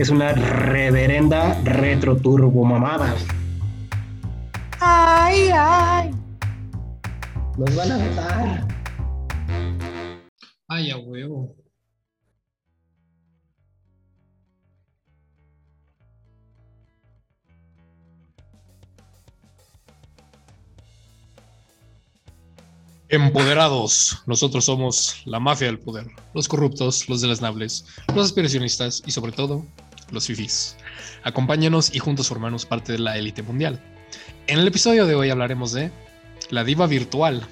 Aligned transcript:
Es 0.00 0.08
una 0.08 0.32
reverenda 0.32 1.60
retro 1.62 2.16
turbo 2.16 2.64
mamada. 2.64 3.14
Ay, 4.80 5.50
ay. 5.54 6.10
Nos 7.58 7.76
van 7.76 7.92
a 7.92 7.98
matar. 7.98 8.68
Ay, 10.68 10.90
a 10.90 10.96
huevo. 10.96 11.54
Empoderados, 23.10 24.22
nosotros 24.24 24.64
somos 24.64 25.20
la 25.26 25.40
mafia 25.40 25.66
del 25.66 25.78
poder, 25.78 26.06
los 26.32 26.48
corruptos, 26.48 27.06
los 27.10 27.20
deleznables, 27.20 27.84
los 28.14 28.24
aspiracionistas 28.24 29.02
y 29.04 29.10
sobre 29.10 29.32
todo 29.32 29.66
los 30.10 30.26
fifís. 30.26 30.76
Acompáñanos 31.22 31.94
y 31.94 31.98
juntos 31.98 32.28
formamos 32.28 32.66
parte 32.66 32.92
de 32.92 32.98
la 32.98 33.16
élite 33.16 33.42
mundial. 33.42 33.80
En 34.46 34.58
el 34.58 34.66
episodio 34.66 35.06
de 35.06 35.14
hoy 35.14 35.30
hablaremos 35.30 35.72
de 35.72 35.90
la 36.50 36.64
diva 36.64 36.86
virtual. 36.86 37.46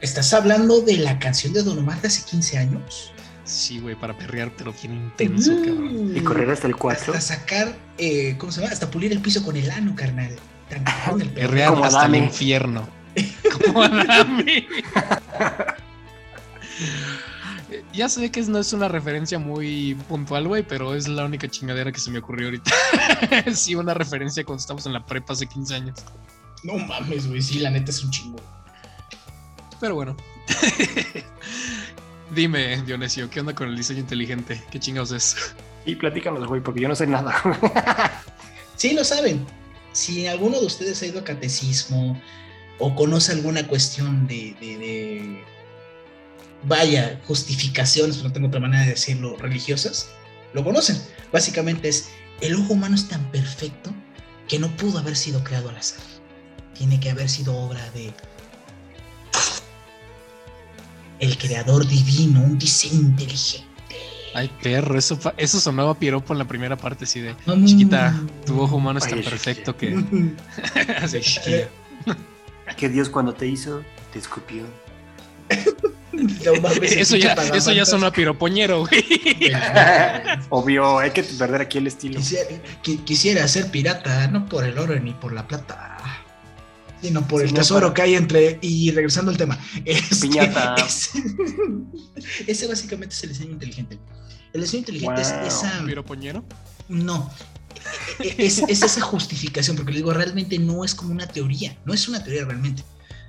¿Estás 0.00 0.32
hablando 0.32 0.80
de 0.80 0.96
la 0.98 1.18
canción 1.18 1.52
de 1.52 1.62
Don 1.62 1.78
Omar 1.78 2.00
de 2.00 2.08
hace 2.08 2.24
15 2.24 2.58
años? 2.58 3.12
Sí, 3.44 3.80
güey, 3.80 3.96
para 3.96 4.16
perrear, 4.16 4.52
pero 4.56 4.72
bien 4.72 4.94
intenso, 4.94 5.52
cabrón. 5.56 6.16
Y 6.16 6.20
correr 6.20 6.50
hasta 6.50 6.68
el 6.68 6.76
4. 6.76 7.14
Hasta 7.14 7.34
sacar, 7.34 7.76
eh, 7.98 8.36
¿cómo 8.38 8.52
se 8.52 8.60
llama? 8.60 8.72
Hasta 8.72 8.90
pulir 8.90 9.10
el 9.12 9.20
piso 9.20 9.42
con 9.44 9.56
el 9.56 9.70
ano, 9.70 9.94
carnal. 9.96 10.36
El. 10.70 11.28
Perrear 11.30 11.70
Como 11.70 11.84
hasta 11.84 12.06
el 12.06 12.14
infierno. 12.14 12.88
Como 13.66 13.82
Adame. 13.82 14.66
Ya 17.92 18.08
sé 18.08 18.30
que 18.30 18.40
no 18.42 18.58
es 18.58 18.72
una 18.72 18.88
referencia 18.88 19.38
muy 19.38 19.94
puntual, 20.08 20.48
güey, 20.48 20.62
pero 20.62 20.94
es 20.94 21.08
la 21.08 21.24
única 21.24 21.48
chingadera 21.48 21.92
que 21.92 22.00
se 22.00 22.10
me 22.10 22.18
ocurrió 22.18 22.46
ahorita. 22.48 22.70
sí, 23.54 23.74
una 23.74 23.94
referencia 23.94 24.44
cuando 24.44 24.60
estamos 24.60 24.86
en 24.86 24.92
la 24.92 25.04
prepa 25.04 25.32
hace 25.32 25.46
15 25.46 25.74
años. 25.74 25.98
No 26.62 26.74
mames, 26.78 27.26
güey. 27.28 27.40
Sí, 27.42 27.58
la 27.58 27.70
neta 27.70 27.90
es 27.90 28.02
un 28.04 28.10
chingo. 28.10 28.38
Pero 29.80 29.94
bueno. 29.94 30.16
Dime, 32.34 32.82
Dionisio, 32.82 33.28
¿qué 33.28 33.40
onda 33.40 33.54
con 33.54 33.68
el 33.68 33.76
diseño 33.76 34.00
inteligente? 34.00 34.62
¿Qué 34.70 34.78
chingados 34.78 35.10
es? 35.12 35.54
Y 35.84 35.96
platícanos, 35.96 36.46
güey, 36.46 36.60
porque 36.62 36.80
yo 36.80 36.88
no 36.88 36.94
sé 36.94 37.06
nada. 37.06 37.34
Sí, 38.76 38.94
lo 38.94 39.04
saben. 39.04 39.44
Si 39.92 40.26
alguno 40.26 40.58
de 40.58 40.64
ustedes 40.64 41.02
ha 41.02 41.06
ido 41.06 41.20
a 41.20 41.24
catecismo 41.24 42.18
o 42.78 42.94
conoce 42.94 43.32
alguna 43.32 43.66
cuestión 43.66 44.26
de, 44.26 44.56
de- 44.58 44.78
de- 44.78 45.44
vaya, 46.64 47.20
justificaciones, 47.26 48.22
no 48.22 48.32
tengo 48.32 48.48
otra 48.48 48.60
manera 48.60 48.84
de 48.84 48.90
decirlo, 48.90 49.36
religiosas, 49.36 50.08
lo 50.52 50.64
conocen. 50.64 51.00
Básicamente 51.32 51.88
es, 51.88 52.10
el 52.40 52.54
ojo 52.56 52.72
humano 52.74 52.94
es 52.94 53.08
tan 53.08 53.30
perfecto 53.30 53.92
que 54.48 54.58
no 54.58 54.68
pudo 54.76 54.98
haber 54.98 55.16
sido 55.16 55.42
creado 55.44 55.68
al 55.68 55.76
azar. 55.76 56.00
Tiene 56.74 56.98
que 56.98 57.10
haber 57.10 57.28
sido 57.28 57.56
obra 57.56 57.88
de 57.90 58.12
el 61.20 61.36
creador 61.36 61.86
divino, 61.86 62.40
un 62.40 62.58
diseño 62.58 63.00
inteligente. 63.00 63.68
Ay, 64.34 64.50
perro, 64.62 64.96
eso, 64.96 65.18
eso 65.36 65.60
sonaba 65.60 65.98
piropo 65.98 66.32
en 66.32 66.38
la 66.38 66.46
primera 66.46 66.76
parte, 66.76 67.04
así 67.04 67.20
de 67.20 67.34
Mm. 67.46 67.64
chiquita, 67.66 68.14
tu 68.46 68.60
ojo 68.60 68.76
humano 68.76 68.98
es 68.98 69.08
tan 69.08 69.22
perfecto 69.22 69.76
que. 69.76 69.94
Así, 71.02 71.20
que 72.76 72.88
Dios 72.88 73.10
cuando 73.10 73.34
te 73.34 73.46
hizo, 73.46 73.82
te 74.12 74.18
escupió. 74.18 74.64
no 76.44 76.60
mames, 76.60 76.92
Eso 76.92 77.16
ya, 77.16 77.32
eso 77.34 77.72
ya 77.72 77.84
sonó 77.86 78.06
a 78.06 78.12
piropoñero, 78.12 78.80
güey. 78.86 79.04
Obvio, 80.50 80.98
hay 80.98 81.10
que 81.10 81.22
perder 81.22 81.60
aquí 81.62 81.78
el 81.78 81.86
estilo. 81.86 82.18
Quisiera, 82.18 82.48
qui- 82.82 83.02
quisiera 83.04 83.46
ser 83.48 83.70
pirata, 83.70 84.26
no 84.28 84.46
por 84.46 84.64
el 84.64 84.78
oro 84.78 84.98
ni 84.98 85.12
por 85.12 85.32
la 85.32 85.46
plata, 85.46 85.98
sino 87.02 87.26
por 87.26 87.40
Sí, 87.42 87.48
el 87.48 87.54
no, 87.54 87.60
tesoro 87.60 87.80
para- 87.88 87.94
que 87.94 88.02
hay 88.02 88.14
entre. 88.14 88.58
Y 88.62 88.90
regresando 88.92 89.30
al 89.30 89.36
tema, 89.36 89.58
este, 89.84 90.28
Piñata. 90.28 90.74
Ese, 90.86 91.10
ese 92.46 92.66
básicamente 92.66 93.14
es 93.14 93.22
el 93.24 93.30
diseño 93.30 93.52
inteligente. 93.52 93.98
El 94.52 94.60
diseño 94.62 94.80
inteligente 94.80 95.22
Wow. 95.22 95.46
es 95.46 95.54
esa. 95.54 95.82
¿Piropoñero? 95.86 96.44
No. 96.88 97.30
Es, 98.18 98.58
es 98.58 98.82
esa 98.82 99.00
justificación, 99.00 99.76
porque 99.76 99.92
le 99.92 99.98
digo, 99.98 100.12
realmente 100.12 100.58
no 100.58 100.84
es 100.84 100.94
como 100.94 101.12
una 101.12 101.26
teoría, 101.26 101.76
no 101.84 101.94
es 101.94 102.08
una 102.08 102.22
teoría 102.22 102.44
realmente, 102.44 102.82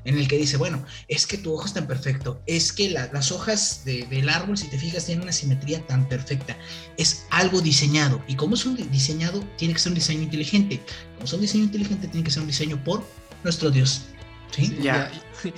en 0.05 0.17
el 0.17 0.27
que 0.27 0.37
dice, 0.37 0.57
bueno, 0.57 0.83
es 1.07 1.27
que 1.27 1.37
tu 1.37 1.53
ojo 1.53 1.65
es 1.65 1.73
tan 1.73 1.87
perfecto, 1.87 2.41
es 2.47 2.73
que 2.73 2.89
la- 2.89 3.09
las 3.13 3.31
hojas 3.31 3.83
de- 3.85 4.05
del 4.07 4.29
árbol, 4.29 4.57
si 4.57 4.67
te 4.67 4.77
fijas, 4.77 5.05
tienen 5.05 5.23
una 5.23 5.31
simetría 5.31 5.85
tan 5.85 6.07
perfecta, 6.09 6.57
es 6.97 7.25
algo 7.29 7.61
diseñado, 7.61 8.21
y 8.27 8.35
como 8.35 8.55
es 8.55 8.65
un 8.65 8.75
di- 8.75 8.83
diseñado, 8.83 9.43
tiene 9.57 9.73
que 9.73 9.79
ser 9.79 9.91
un 9.91 9.95
diseño 9.95 10.21
inteligente, 10.23 10.81
como 11.15 11.25
es 11.25 11.33
un 11.33 11.41
diseño 11.41 11.63
inteligente, 11.65 12.07
tiene 12.07 12.23
que 12.23 12.31
ser 12.31 12.41
un 12.41 12.47
diseño 12.47 12.83
por 12.83 13.05
nuestro 13.43 13.69
Dios. 13.71 14.03
¿sí? 14.51 14.75
Ya. 14.81 15.11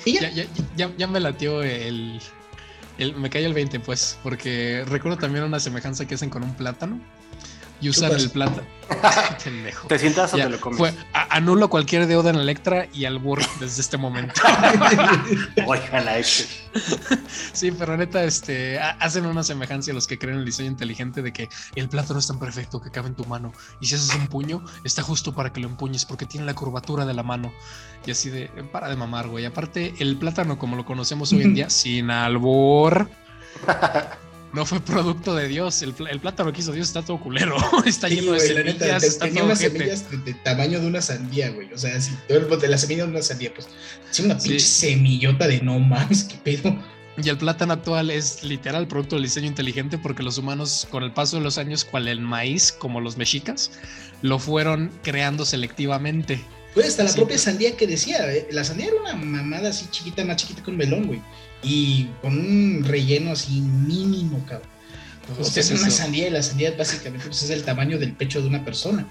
¿Y 0.05 0.13
ya? 0.13 0.21
ya, 0.29 0.29
ya, 0.31 0.45
ya- 0.75 0.91
ya 0.97 1.07
me 1.07 1.19
latió 1.19 1.63
el, 1.63 2.19
el- 2.97 3.15
Me 3.15 3.29
cayó 3.29 3.47
el 3.47 3.53
20, 3.53 3.79
pues, 3.79 4.17
porque 4.23 4.83
recuerdo 4.87 5.17
también 5.17 5.43
una 5.45 5.59
semejanza 5.59 6.05
que 6.05 6.15
hacen 6.15 6.29
con 6.29 6.43
un 6.43 6.53
plátano 6.55 7.01
y 7.89 7.93
Chupas. 7.93 8.23
el 8.23 8.29
plátano. 8.31 8.67
Pendejo. 9.43 9.87
¿Te 9.87 9.97
sientas 9.97 10.33
o 10.33 10.37
Ya, 10.37 10.43
te 10.45 10.49
lo 10.51 10.59
comes? 10.61 10.77
fue, 10.77 10.93
a- 11.13 11.35
anulo 11.35 11.69
cualquier 11.69 12.05
deuda 12.05 12.29
en 12.29 12.35
Electra 12.35 12.87
y 12.93 13.05
al 13.05 13.17
burro 13.19 13.45
desde 13.59 13.81
este 13.81 13.97
momento. 13.97 14.39
Oigan 15.65 16.07
este. 16.09 16.45
Sí, 17.53 17.71
pero 17.71 17.95
neta, 17.97 18.23
este, 18.23 18.79
ha- 18.79 18.91
hacen 18.99 19.25
una 19.25 19.43
semejanza 19.43 19.91
a 19.91 19.93
los 19.93 20.05
que 20.07 20.17
creen 20.19 20.35
en 20.35 20.39
el 20.41 20.45
diseño 20.45 20.69
inteligente 20.69 21.21
de 21.21 21.31
que 21.33 21.49
el 21.75 21.89
plátano 21.89 22.19
es 22.19 22.27
tan 22.27 22.39
perfecto 22.39 22.81
que 22.81 22.91
cabe 22.91 23.07
en 23.07 23.15
tu 23.15 23.25
mano. 23.25 23.53
Y 23.79 23.87
si 23.87 23.95
haces 23.95 24.13
un 24.15 24.27
puño, 24.27 24.63
está 24.83 25.01
justo 25.01 25.33
para 25.33 25.51
que 25.53 25.61
lo 25.61 25.67
empuñes 25.67 26.05
porque 26.05 26.25
tiene 26.25 26.45
la 26.45 26.53
curvatura 26.53 27.05
de 27.05 27.13
la 27.13 27.23
mano. 27.23 27.53
Y 28.05 28.11
así 28.11 28.29
de, 28.29 28.47
para 28.71 28.89
de 28.89 28.95
mamar, 28.95 29.27
güey. 29.27 29.45
Aparte, 29.45 29.93
el 29.99 30.17
plátano 30.17 30.59
como 30.59 30.75
lo 30.75 30.85
conocemos 30.85 31.31
hoy 31.33 31.41
en 31.43 31.53
día, 31.55 31.69
sin 31.69 32.11
albor, 32.11 33.09
no 34.53 34.65
fue 34.65 34.79
producto 34.79 35.35
de 35.35 35.47
Dios. 35.47 35.81
El, 35.81 35.93
pl- 35.93 36.09
el 36.11 36.19
plátano 36.19 36.53
que 36.53 36.61
hizo 36.61 36.71
Dios 36.71 36.87
está 36.87 37.01
todo 37.01 37.19
culero. 37.19 37.57
Está 37.85 38.07
Sí, 38.07 38.15
lleno 38.15 38.33
de 38.33 38.63
neta, 38.63 38.79
semillas, 38.79 39.01
te- 39.01 39.07
está 39.07 39.25
tenía 39.25 39.41
todo 39.41 39.45
unas 39.47 39.59
semillas 39.59 40.11
de, 40.11 40.17
de 40.17 40.33
tamaño 40.35 40.79
de 40.79 40.87
una 40.87 41.01
sandía, 41.01 41.49
güey. 41.51 41.73
O 41.73 41.77
sea, 41.77 41.99
si 41.99 42.11
todo 42.27 42.57
de 42.57 42.67
la 42.67 42.77
semilla 42.77 43.05
de 43.05 43.11
una 43.11 43.21
sandía, 43.21 43.53
pues, 43.53 43.67
es 44.11 44.19
una 44.19 44.39
Sí. 44.39 44.49
pinche 44.49 44.65
semillota 44.65 45.47
de 45.47 45.61
no 45.61 45.79
mames, 45.79 46.23
qué 46.23 46.35
pedo. 46.37 46.75
Y 47.15 47.29
el 47.29 47.37
plátano 47.37 47.73
actual 47.73 48.09
es 48.09 48.43
literal 48.43 48.87
producto 48.87 49.15
del 49.15 49.23
diseño 49.23 49.45
inteligente 49.47 49.97
porque 49.99 50.23
los 50.23 50.37
humanos 50.39 50.87
con 50.89 51.03
el 51.03 51.11
paso 51.11 51.37
de 51.37 51.43
los 51.43 51.57
años, 51.59 51.85
cual 51.85 52.07
el 52.07 52.19
maíz, 52.21 52.71
como 52.71 53.01
los 53.01 53.17
mexicas, 53.17 53.71
lo 54.23 54.39
fueron 54.39 54.91
creando 55.03 55.45
selectivamente. 55.45 56.43
Güey, 56.75 56.87
hasta 56.87 57.03
la 57.03 57.09
Sí, 57.09 57.15
propia 57.17 57.35
pero- 57.35 57.43
sandía 57.43 57.77
que 57.77 57.85
decía, 57.87 58.31
eh, 58.33 58.47
la 58.51 58.63
sandía 58.63 58.87
era 58.87 58.95
una 59.01 59.13
mamada 59.15 59.69
así 59.69 59.87
chiquita, 59.91 60.23
más 60.25 60.37
chiquita 60.37 60.63
que 60.63 60.71
un 60.71 60.77
melón, 60.77 61.05
güey. 61.07 61.21
Y 61.61 62.07
con 62.21 62.37
un 62.37 62.83
relleno 62.85 63.31
así 63.31 63.61
mínimo, 63.61 64.43
cabrón. 64.47 64.67
O 65.31 65.35
Justo 65.35 65.53
sea, 65.53 65.61
es 65.63 65.71
una 65.71 65.87
eso. 65.87 65.97
sandía 65.97 66.27
y 66.27 66.31
la 66.31 66.43
sandía 66.43 66.73
básicamente 66.77 67.27
pues, 67.27 67.43
es 67.43 67.49
el 67.49 67.63
tamaño 67.63 67.97
del 67.97 68.13
pecho 68.13 68.41
de 68.41 68.47
una 68.47 68.65
persona. 68.65 69.07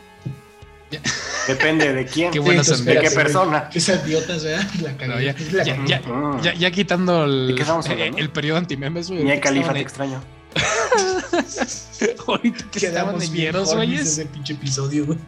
Depende 1.48 1.92
de 1.94 2.04
quién. 2.04 2.30
Qué 2.30 2.38
buena 2.38 2.62
sandía. 2.62 2.94
¿De 2.96 3.00
qué 3.00 3.06
güey. 3.08 3.14
persona? 3.24 3.68
Qué 3.70 3.80
sandiotas, 3.80 4.44
¿verdad? 4.44 4.68
La 4.82 4.96
Pero 4.98 5.12
cagué. 5.14 5.24
ya, 5.24 5.34
La 5.52 5.64
ya, 5.64 5.76
cagué. 5.76 5.88
ya, 5.88 6.00
Mm. 6.00 6.42
ya- 6.42 6.54
ya 6.54 6.70
quitando 6.70 7.24
el, 7.24 7.56
¿De 7.56 7.62
eh, 7.62 8.10
el 8.18 8.30
periodo 8.30 8.58
antimemes, 8.58 9.08
güey. 9.08 9.24
Ni 9.24 9.40
califa 9.40 9.72
te 9.72 9.80
estaban 9.80 10.20
extraño. 10.20 10.22
Ahorita 12.26 12.64
que 12.70 12.78
estaban 12.86 13.14
Quedamos 13.16 13.32
hieros, 13.32 13.68
hornies 13.70 13.88
güeyes. 14.00 14.06
ese 14.18 14.26
pinche 14.26 14.52
episodio, 14.52 15.06
güey. 15.06 15.18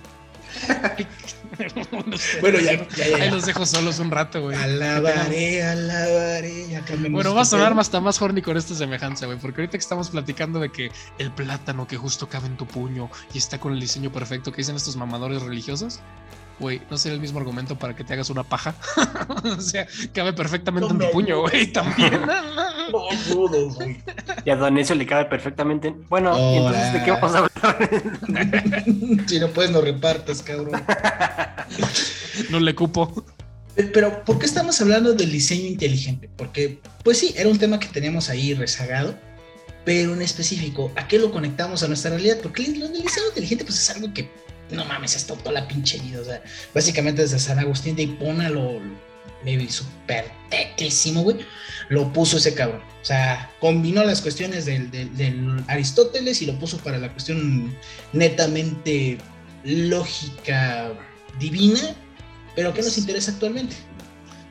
Bueno, 2.41 2.59
ya, 2.59 2.87
ya, 2.89 3.09
ya. 3.09 3.17
Ahí 3.17 3.31
los 3.31 3.47
dejo 3.47 3.65
solos 3.65 3.99
un 3.99 4.11
rato, 4.11 4.43
güey. 4.43 4.57
Alabaré, 4.57 5.63
alabaré. 5.63 6.83
Bueno, 7.11 7.35
va 7.35 7.43
a 7.43 7.45
sonar 7.45 7.79
hasta 7.79 8.01
más 8.01 8.21
horny 8.21 8.43
con 8.43 8.57
esta 8.57 8.75
semejanza, 8.75 9.27
güey, 9.27 9.39
porque 9.39 9.61
ahorita 9.61 9.73
que 9.79 9.83
estamos 9.83 10.11
platicando 10.11 10.59
de 10.59 10.71
que 10.71 10.91
el 11.19 11.31
plátano 11.31 11.87
que 11.87 11.97
justo 11.97 12.29
cabe 12.29 12.47
en 12.47 12.57
tu 12.57 12.67
puño 12.67 13.11
y 13.33 13.39
está 13.39 13.59
con 13.59 13.73
el 13.73 13.81
diseño 13.81 14.11
perfecto 14.11 14.51
que 14.51 14.59
dicen 14.59 14.77
estos 14.77 14.97
mamadores 14.97 15.43
religiosos, 15.43 16.01
Güey, 16.61 16.81
¿no 16.89 16.97
sería 16.97 17.15
el 17.17 17.21
mismo 17.21 17.41
argumento 17.41 17.77
para 17.79 17.97
que 17.97 18.05
te 18.05 18.13
hagas 18.13 18.31
una 18.31 18.45
paja? 18.45 18.75
o 19.45 19.61
sea, 19.61 19.87
cabe 20.13 20.33
perfectamente 20.33 20.89
en 20.93 20.99
tu 20.99 21.11
puño, 21.11 21.41
güey, 21.41 21.67
también. 21.73 22.21
No 22.93 23.01
dudo, 23.35 23.71
güey. 23.75 23.97
Y 24.45 24.51
a 24.51 24.57
Don 24.57 24.77
Ezio 24.77 24.95
le 24.95 25.07
cabe 25.07 25.25
perfectamente. 25.25 25.89
en- 25.89 26.07
Bueno, 26.09 26.37
¿y 26.53 26.57
entonces 26.59 26.93
¿de 26.93 27.03
qué 27.03 27.11
vamos 27.13 27.35
a 27.35 27.39
hablar? 27.39 27.89
si 29.27 29.41
no 29.41 29.49
puedes, 29.49 29.71
no 29.71 29.81
repartes, 29.81 30.43
cabrón. 30.43 30.83
no 32.51 32.61
le 32.61 32.75
cupo. 32.75 33.25
Pero, 33.93 34.23
¿por 34.25 34.39
qué 34.39 34.47
estamos 34.47 34.81
hablando 34.83 35.15
del 35.15 35.33
diseño 35.33 35.67
inteligente? 35.67 36.29
Porque, 36.37 36.79
pues 37.03 37.19
sí, 37.19 37.35
era 37.37 37.49
un 37.49 37.59
tema 37.59 37.81
que 37.81 37.89
teníamos 37.89 38.29
ahí 38.31 38.55
rezagado, 38.55 39.15
pero 39.85 40.13
en 40.15 40.23
específico, 40.23 40.93
¿a 40.95 41.09
qué 41.09 41.19
lo 41.19 41.33
conectamos 41.33 41.83
a 41.83 41.89
nuestra 41.89 42.11
realidad? 42.11 42.37
Porque 42.43 42.65
el, 42.65 42.83
el 42.83 42.93
diseño 43.03 43.29
inteligente, 43.31 43.65
pues 43.65 43.79
es 43.81 43.91
algo 43.91 44.13
que, 44.15 44.31
no 44.71 44.85
mames, 44.85 45.17
está 45.17 45.35
toda 45.35 45.53
la 45.53 45.69
pinche 45.69 45.99
vida. 46.01 46.21
O 46.21 46.25
sea, 46.25 46.43
básicamente 46.75 47.23
desde 47.23 47.39
San 47.39 47.59
Agustín 47.59 47.97
de 47.97 48.03
Hipona 48.05 48.49
lo, 48.51 48.81
me 49.45 49.69
súper 49.71 50.31
teclísimo, 50.51 51.23
güey, 51.23 51.39
lo 51.89 52.13
puso 52.13 52.39
ese 52.39 52.55
cabrón. 52.55 52.83
O 53.03 53.05
sea, 53.05 53.51
combinó 53.61 54.03
las 54.05 54.21
cuestiones 54.23 54.65
del, 54.65 54.91
del- 54.91 55.15
del 55.17 55.65
Aristóteles 55.69 56.41
y 56.43 56.47
lo 56.47 56.59
puso 56.59 56.79
para 56.79 56.99
la 56.99 57.13
cuestión 57.13 57.77
netamente 58.13 59.19
lógica 59.65 60.93
divina, 61.39 61.95
pero 62.57 62.73
¿qué 62.73 62.83
nos 62.83 62.97
interesa 62.99 63.33
actualmente? 63.33 63.77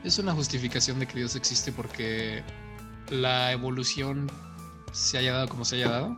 Es 0.04 0.20
una 0.20 0.34
justificación 0.34 1.00
de 1.00 1.08
que 1.08 1.18
Dios 1.20 1.36
existe 1.36 1.72
porque 1.72 2.44
la 3.10 3.52
evolución 3.52 4.30
se 4.92 5.18
haya 5.18 5.34
dado 5.34 5.48
como 5.48 5.66
se 5.66 5.78
haya 5.78 5.90
dado. 5.90 6.18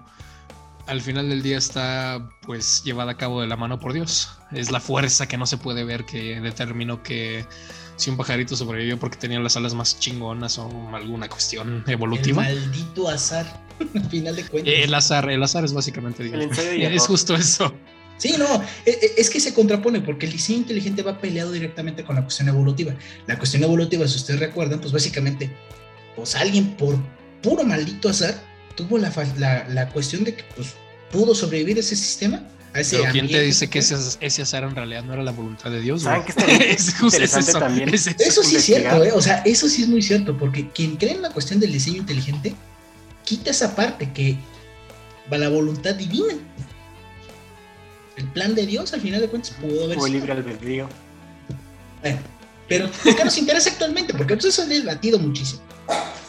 Al 0.88 1.02
final 1.02 1.30
del 1.30 1.42
día 1.42 1.58
está 1.58 2.30
pues 2.46 2.84
llevada 2.84 3.14
a 3.14 3.18
cabo 3.18 3.42
de 3.42 3.48
la 3.48 3.56
mano 3.56 3.80
por 3.80 3.94
Dios. 3.94 4.30
Es 4.52 4.72
la 4.72 4.80
fuerza 4.80 5.28
que 5.28 5.38
no 5.38 5.46
se 5.48 5.58
puede 5.58 5.84
ver 5.84 6.06
que 6.06 6.40
determinó 6.42 7.02
que 7.02 7.46
si 7.96 8.12
un 8.12 8.18
pajarito 8.18 8.56
sobrevivió 8.56 9.00
porque 9.00 9.18
tenía 9.18 9.40
las 9.40 9.58
alas 9.58 9.74
más 9.74 10.00
chingonas 10.00 10.60
o 10.60 10.70
alguna 10.94 11.28
cuestión 11.28 11.84
evolutiva. 11.88 12.48
El 12.48 12.60
maldito 12.60 13.10
azar, 13.10 13.64
al 13.96 14.10
final 14.10 14.36
de 14.36 14.46
cuentas. 14.46 14.74
El 14.76 14.94
azar, 14.94 15.30
el 15.30 15.42
azar 15.42 15.66
es 15.66 15.74
básicamente 15.74 16.24
Dios. 16.24 16.58
Es 16.60 17.08
justo 17.08 17.36
eso. 17.36 17.74
Sí, 18.18 18.34
no, 18.38 18.46
e- 18.86 18.92
e- 18.92 19.14
es 19.18 19.30
que 19.30 19.40
se 19.40 19.54
contrapone 19.54 20.02
porque 20.02 20.26
el 20.26 20.32
diseño 20.32 20.60
inteligente 20.60 21.02
va 21.02 21.20
peleado 21.20 21.52
directamente 21.52 22.04
con 22.06 22.16
la 22.16 22.22
cuestión 22.22 22.48
evolutiva. 22.48 22.94
La 23.28 23.38
cuestión 23.38 23.64
evolutiva, 23.64 24.08
si 24.08 24.16
ustedes 24.18 24.40
recuerdan, 24.40 24.80
pues 24.80 24.94
básicamente, 24.94 25.52
pues 26.16 26.36
alguien 26.36 26.76
por 26.78 26.96
puro 27.42 27.64
maldito 27.64 28.08
azar 28.08 28.55
tuvo 28.76 28.98
la, 28.98 29.12
la, 29.38 29.68
la 29.70 29.90
cuestión 29.90 30.24
de 30.24 30.36
que 30.36 30.44
pues 30.56 30.74
pudo 31.12 31.34
sobrevivir 31.34 31.80
ese 31.80 31.96
sistema. 31.96 32.44
A 32.74 32.82
ese 32.82 32.98
Pero 32.98 33.12
¿quién 33.12 33.14
te 33.14 33.36
ambiente, 33.36 33.46
dice 33.46 33.70
que 33.70 33.80
ese, 33.80 33.96
ese 34.20 34.42
azar 34.42 34.64
en 34.64 34.76
realidad 34.76 35.04
no 35.04 35.14
era 35.14 35.24
la 35.24 35.32
voluntad 35.32 35.72
de 35.72 35.80
Dios? 35.80 36.04
Es 36.48 36.94
justo 36.96 37.24
eso, 37.24 37.60
también? 37.60 37.94
es 37.94 38.08
eso. 38.08 38.18
Eso 38.20 38.44
sí 38.44 38.58
es 38.58 38.66
cierto. 38.66 39.02
¿eh? 39.04 39.14
O 39.14 39.22
sea, 39.22 39.38
eso 39.46 39.70
sí 39.70 39.84
es 39.84 39.88
muy 39.88 40.02
cierto, 40.02 40.38
porque 40.38 40.70
quien 40.72 40.98
cree 40.98 41.14
en 41.14 41.22
la 41.22 41.30
cuestión 41.30 41.60
del 41.62 41.72
diseño 41.72 41.98
inteligente, 41.98 42.54
quita 43.24 43.52
esa 43.52 43.76
parte 43.76 44.12
que 44.12 44.38
va 45.32 45.38
la 45.38 45.48
voluntad 45.48 45.96
divina. 45.96 46.34
El 48.18 48.28
plan 48.30 48.56
de 48.56 48.66
Dios, 48.66 48.94
al 48.94 49.02
final 49.02 49.22
de 49.22 49.30
cuentas, 49.30 49.52
pudo 49.62 49.86
haber 49.86 49.98
sido. 49.98 50.08
libre 50.08 50.32
albedrío. 50.34 50.90
Bueno, 52.02 52.20
pero 52.68 52.90
¿por 52.92 53.16
qué 53.16 53.24
nos 53.24 53.38
interesa 53.38 53.70
actualmente? 53.70 54.14
Porque 54.14 54.34
eso 54.34 54.48
es 54.50 54.68
debatido 54.68 55.18
muchísimo. 55.18 55.62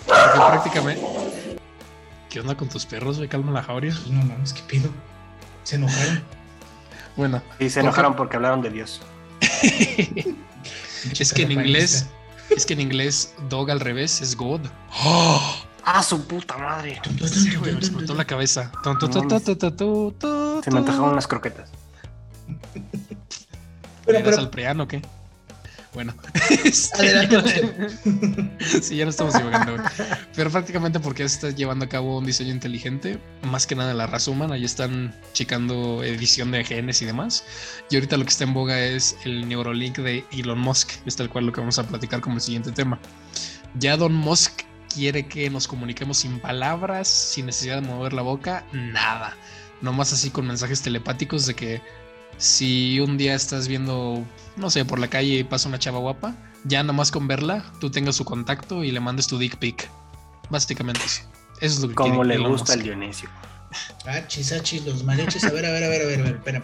Porque 0.07 0.37
prácticamente. 0.37 1.03
¿Qué 2.37 2.41
onda 2.41 2.55
con 2.55 2.69
tus 2.69 2.85
perros, 2.85 3.17
güey? 3.17 3.31
Calma 3.31 3.51
la 3.51 3.63
jauria. 3.63 3.95
Y 4.05 4.11
no 4.11 4.23
mames, 4.23 4.53
¿qué 4.53 4.61
pido? 4.65 4.91
Se 5.65 5.77
enojaron. 5.77 6.23
Bueno, 7.17 7.43
Y 7.59 7.71
se 7.71 7.81
¿Por 7.81 7.85
enojaron 7.85 8.15
porque 8.15 8.37
hablaron 8.37 8.61
de 8.61 8.69
Dios. 8.69 9.01
es 11.19 11.33
que 11.33 11.45
en 11.45 11.53
inglés. 11.53 12.05
Es 12.51 12.67
que 12.67 12.75
en 12.75 12.83
inglés, 12.83 13.33
dog 13.49 13.71
al 13.71 13.81
revés 13.81 14.21
es 14.21 14.37
God. 14.37 14.61
¡Ah, 15.83 16.03
su 16.07 16.27
puta 16.27 16.59
madre! 16.59 17.01
Sí, 17.25 17.57
güey, 17.57 17.73
me 17.73 17.79
explotó 17.79 18.15
la 18.15 18.27
cabeza. 18.27 18.71
Se 18.85 20.71
me 20.71 20.79
antojaron 20.81 21.13
unas 21.13 21.27
croquetas. 21.27 21.71
Pero, 24.05 24.19
¿Eras 24.19 24.25
pero, 24.25 24.43
al 24.43 24.51
preano 24.51 24.83
o 24.83 24.89
qué? 24.89 25.01
Bueno. 25.97 26.15
Adelante, 26.99 27.91
sí, 28.83 28.97
ya 28.97 29.05
no 29.05 29.11
estamos 29.11 29.33
divagando. 29.33 29.83
Pero 30.35 30.51
prácticamente 30.51 31.01
porque 31.01 31.27
se 31.27 31.35
está 31.37 31.51
llevando 31.57 31.87
a 31.87 31.89
cabo 31.89 32.19
un 32.19 32.27
diseño 32.27 32.51
inteligente, 32.51 33.19
más 33.45 33.67
que 33.67 33.77
nada 33.77 33.95
la 33.95 34.07
raza 34.07 34.31
humana, 34.31 34.57
ahí 34.57 34.65
están 34.67 35.15
checando 35.33 36.05
edición 36.05 36.51
de 36.51 36.63
genes 36.65 37.01
y 37.01 37.07
demás. 37.07 37.47
Y 37.89 37.95
ahorita 37.95 38.19
lo 38.19 38.25
que 38.25 38.29
está 38.29 38.45
en 38.45 38.53
boga 38.53 38.79
es 38.79 39.17
el 39.25 39.49
Neurolink 39.49 39.97
de 39.97 40.23
Elon 40.33 40.59
Musk, 40.59 40.91
es 41.07 41.17
tal 41.17 41.31
cual 41.31 41.47
lo 41.47 41.53
que 41.55 41.61
vamos 41.61 41.79
a 41.79 41.89
platicar 41.89 42.21
como 42.21 42.35
el 42.35 42.43
siguiente 42.43 42.73
tema. 42.73 42.99
Ya 43.79 43.95
Elon 43.95 44.13
Musk 44.13 44.65
quiere 44.95 45.27
que 45.27 45.49
nos 45.49 45.67
comuniquemos 45.67 46.19
sin 46.19 46.41
palabras, 46.41 47.09
sin 47.09 47.47
necesidad 47.47 47.81
de 47.81 47.89
mover 47.89 48.13
la 48.13 48.21
boca, 48.21 48.67
nada. 48.75 49.35
Nomás 49.81 50.13
así 50.13 50.29
con 50.29 50.47
mensajes 50.47 50.83
telepáticos 50.83 51.47
de 51.47 51.55
que 51.55 51.81
si 52.39 53.01
un 53.01 53.17
día 53.17 53.35
estás 53.35 53.69
viendo, 53.69 54.25
no 54.57 54.71
sé, 54.71 54.85
por 54.85 54.99
la 54.99 55.09
calle 55.09 55.39
y 55.39 55.45
pasa 55.45 55.69
una 55.69 55.79
chava 55.79 55.99
guapa, 55.99 56.35
ya 56.65 56.83
nomás 56.83 57.11
con 57.11 57.27
verla, 57.29 57.65
tú 57.81 57.91
tengas 57.91 58.17
su 58.17 58.25
contacto 58.25 58.85
y 58.85 58.91
le 58.93 59.01
mandes 59.01 59.27
tu 59.27 59.39
dick 59.39 59.57
pic. 59.59 59.89
Básicamente 60.51 61.01
eso. 61.05 61.23
Eso 61.61 61.75
es 61.77 61.81
lo 61.81 61.89
que 61.89 61.95
Como 61.95 62.23
le 62.25 62.35
Elon 62.35 62.53
gusta 62.53 62.75
el 62.75 62.83
Dionisio. 62.83 63.29
Achis, 64.07 64.53
achis, 64.53 64.85
los 64.85 65.03
mariachis. 65.05 65.45
A 65.45 65.51
ver, 65.51 65.67
a 65.67 65.71
ver, 65.73 65.85
a 65.85 65.89
ver, 65.89 66.03
a 66.03 66.07
ver, 66.07 66.21
a 66.21 66.23
ver, 66.25 66.35
espera. 66.37 66.63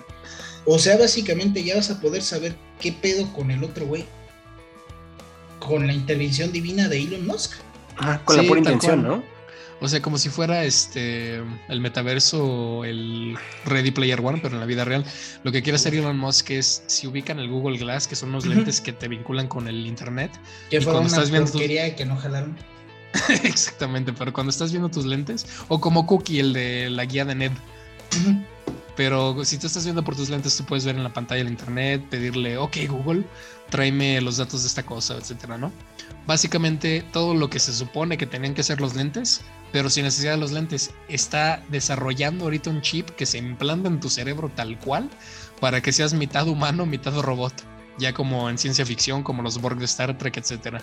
O 0.67 0.79
sea, 0.79 0.97
básicamente 0.97 1.65
ya 1.65 1.77
vas 1.77 1.91
a 1.91 2.01
poder 2.01 2.23
saber 2.23 2.55
qué 2.81 2.93
pedo 2.93 3.33
con 3.33 3.51
el 3.51 3.65
otro 3.65 3.87
güey. 3.87 4.05
Con 5.59 5.87
la 5.87 5.93
intervención 5.93 6.53
divina 6.53 6.89
de 6.89 7.03
Elon 7.03 7.27
Musk. 7.27 7.53
Ah, 7.99 8.21
con 8.25 8.37
Sí, 8.37 8.43
la 8.43 8.49
pura 8.49 8.61
intención, 8.61 9.03
cual. 9.03 9.17
¿no? 9.19 9.25
O 9.83 9.89
sea, 9.89 10.01
como 10.01 10.17
si 10.17 10.29
fuera 10.29 10.65
este 10.65 11.43
el 11.69 11.81
metaverso, 11.81 12.85
el 12.85 13.37
Ready 13.67 13.91
Player 13.91 14.21
One, 14.21 14.39
pero 14.41 14.55
en 14.55 14.61
la 14.61 14.67
vida 14.67 14.85
real. 14.85 15.05
Lo 15.43 15.51
que 15.51 15.61
quiere 15.61 15.75
hacer 15.75 15.93
Elon 15.93 16.17
Musk 16.17 16.51
es 16.51 16.85
si 16.87 17.09
ubican 17.09 17.41
el 17.41 17.49
Google 17.49 17.79
Glass, 17.79 18.07
que 18.07 18.15
son 18.15 18.29
unos 18.29 18.47
lentes 18.47 18.81
que 18.81 18.93
te 18.93 19.09
vinculan 19.09 19.49
con 19.49 19.67
el 19.67 19.85
internet. 19.85 20.31
Que 20.71 20.77
Y 20.77 20.81
fue 20.81 20.93
cuando 20.93 21.09
una 21.09 21.09
estás 21.09 21.31
viendo 21.33 21.51
porquería 21.51 21.97
que 21.97 22.05
no 22.05 22.17
jalaron. 22.17 22.57
Exactamente, 23.43 24.13
pero 24.13 24.33
cuando 24.33 24.51
estás 24.51 24.71
viendo 24.71 24.89
tus 24.89 25.05
lentes, 25.05 25.47
o 25.67 25.81
como 25.81 26.07
Cookie, 26.07 26.39
el 26.39 26.53
de 26.53 26.89
la 26.89 27.05
guía 27.05 27.25
de 27.25 27.35
Ned. 27.35 27.53
Pero 28.97 29.45
si 29.45 29.59
tú 29.59 29.67
estás 29.67 29.85
viendo 29.85 30.05
por 30.05 30.17
tus 30.17 30.29
lentes, 30.29 30.57
tú 30.57 30.65
puedes 30.65 30.85
ver 30.85 30.97
en 30.97 31.03
la 31.03 31.13
pantalla 31.13 31.41
el 31.41 31.49
internet, 31.49 32.05
pedirle, 32.11 32.59
ok 32.59 32.77
Google, 32.89 33.25
tráeme 33.71 34.21
los 34.21 34.37
datos 34.37 34.63
de 34.63 34.69
esta 34.69 34.85
cosa, 34.85 35.17
etcétera, 35.17 35.57
¿no? 35.57 35.73
Básicamente 36.27 37.05
todo 37.13 37.35
lo 37.35 37.49
que 37.49 37.59
se 37.59 37.73
supone 37.73 38.19
que 38.19 38.27
tenían 38.27 38.55
que 38.55 38.63
ser 38.63 38.81
los 38.81 38.95
lentes, 38.95 39.41
pero 39.73 39.89
sin 39.89 40.05
necesidad 40.05 40.33
de 40.33 40.39
los 40.39 40.53
lentes, 40.53 40.91
está 41.09 41.65
desarrollando 41.71 42.45
ahorita 42.45 42.69
un 42.69 42.83
chip 42.83 43.09
que 43.11 43.25
se 43.25 43.39
implanta 43.39 43.89
en 43.89 43.99
tu 43.99 44.11
cerebro 44.11 44.51
tal 44.55 44.79
cual 44.79 45.09
para 45.59 45.81
que 45.81 45.93
seas 45.93 46.13
mitad 46.13 46.47
humano, 46.47 46.85
mitad 46.85 47.19
robot, 47.19 47.55
ya 47.99 48.13
como 48.13 48.51
en 48.51 48.59
ciencia 48.59 48.85
ficción, 48.85 49.23
como 49.23 49.43
los 49.43 49.61
Borg 49.61 49.79
de 49.79 49.87
Star 49.87 50.19
Trek, 50.19 50.37
etcétera. 50.37 50.83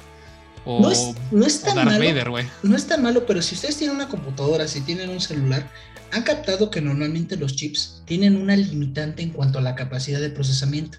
O, 0.66 0.82
No 0.82 0.92
es, 0.92 1.14
no 1.32 1.46
es 1.46 1.62
o 1.62 1.66
tan 1.68 1.76
Darth 1.76 1.90
malo. 1.90 2.00
Vader. 2.00 2.48
No 2.64 2.76
es 2.76 2.88
tan 2.88 3.04
malo, 3.04 3.26
pero 3.26 3.42
si 3.42 3.56
ustedes 3.56 3.78
tienen 3.78 3.96
una 3.96 4.08
computadora, 4.08 4.68
si 4.68 4.82
tienen 4.82 5.10
un 5.10 5.22
celular, 5.22 5.70
han 6.12 6.24
captado 6.24 6.70
que 6.70 6.82
normalmente 6.82 7.36
los 7.36 7.56
chips 7.56 8.02
tienen 8.06 8.36
una 8.36 8.56
limitante 8.56 9.22
en 9.22 9.30
cuanto 9.30 9.60
a 9.60 9.62
la 9.62 9.76
capacidad 9.76 10.20
de 10.20 10.30
procesamiento. 10.30 10.98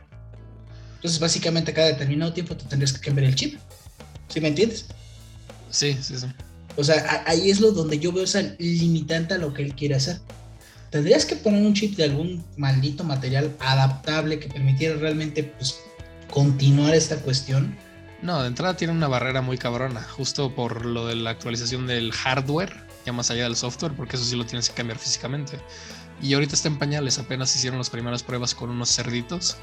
Entonces, 0.97 1.19
básicamente, 1.19 1.73
cada 1.73 1.89
determinado 1.89 2.33
tiempo 2.33 2.57
tú 2.57 2.67
tendrías 2.67 2.93
que 2.93 3.01
cambiar 3.01 3.27
el 3.27 3.35
chip. 3.35 3.59
¿Sí 4.29 4.41
me 4.41 4.49
entiendes? 4.49 4.87
Sí, 5.71 5.97
sí, 6.01 6.17
sí. 6.19 6.27
O 6.77 6.85
sea, 6.85 7.25
ahí 7.27 7.51
es 7.51 7.61
lo 7.61 7.73
donde 7.73 7.99
yo 7.99 8.13
veo 8.13 8.25
esa 8.25 8.43
limitante 8.59 9.35
a 9.35 9.39
lo 9.39 9.53
que 9.53 9.63
él 9.63 9.75
quiere 9.75 9.97
hacer. 9.97 10.21
Tendrías 10.91 11.25
que 11.25 11.37
poner 11.37 11.63
un 11.65 11.75
chip 11.75 11.97
de 11.97 12.05
algún 12.05 12.45
maldito 12.57 13.05
material 13.05 13.55
adaptable 13.61 14.39
que 14.39 14.49
permitiera 14.49 14.97
realmente 14.97 15.45
pues, 15.45 15.81
continuar 16.31 16.95
esta 16.95 17.17
cuestión. 17.17 17.77
No, 18.23 18.43
de 18.43 18.49
entrada 18.49 18.77
tiene 18.77 18.93
una 18.93 19.09
barrera 19.09 19.41
muy 19.41 19.57
cabrona, 19.57 20.03
justo 20.03 20.55
por 20.55 20.85
lo 20.85 21.07
de 21.07 21.15
la 21.15 21.31
actualización 21.31 21.87
del 21.87 22.13
hardware, 22.13 22.77
ya 23.07 23.13
más 23.13 23.31
allá 23.31 23.45
del 23.45 23.57
software, 23.57 23.93
porque 23.97 24.17
eso 24.17 24.25
sí 24.25 24.37
lo 24.37 24.45
tienes 24.47 24.69
que 24.69 24.75
cambiar 24.75 24.99
físicamente. 24.99 25.59
Y 26.23 26.35
ahorita 26.35 26.55
está 26.55 26.69
en 26.69 26.79
pañales, 26.79 27.19
apenas 27.19 27.55
hicieron 27.57 27.79
las 27.79 27.89
primeras 27.91 28.23
pruebas 28.23 28.55
con 28.55 28.71
unos 28.71 28.95
cerditos, 28.95 29.57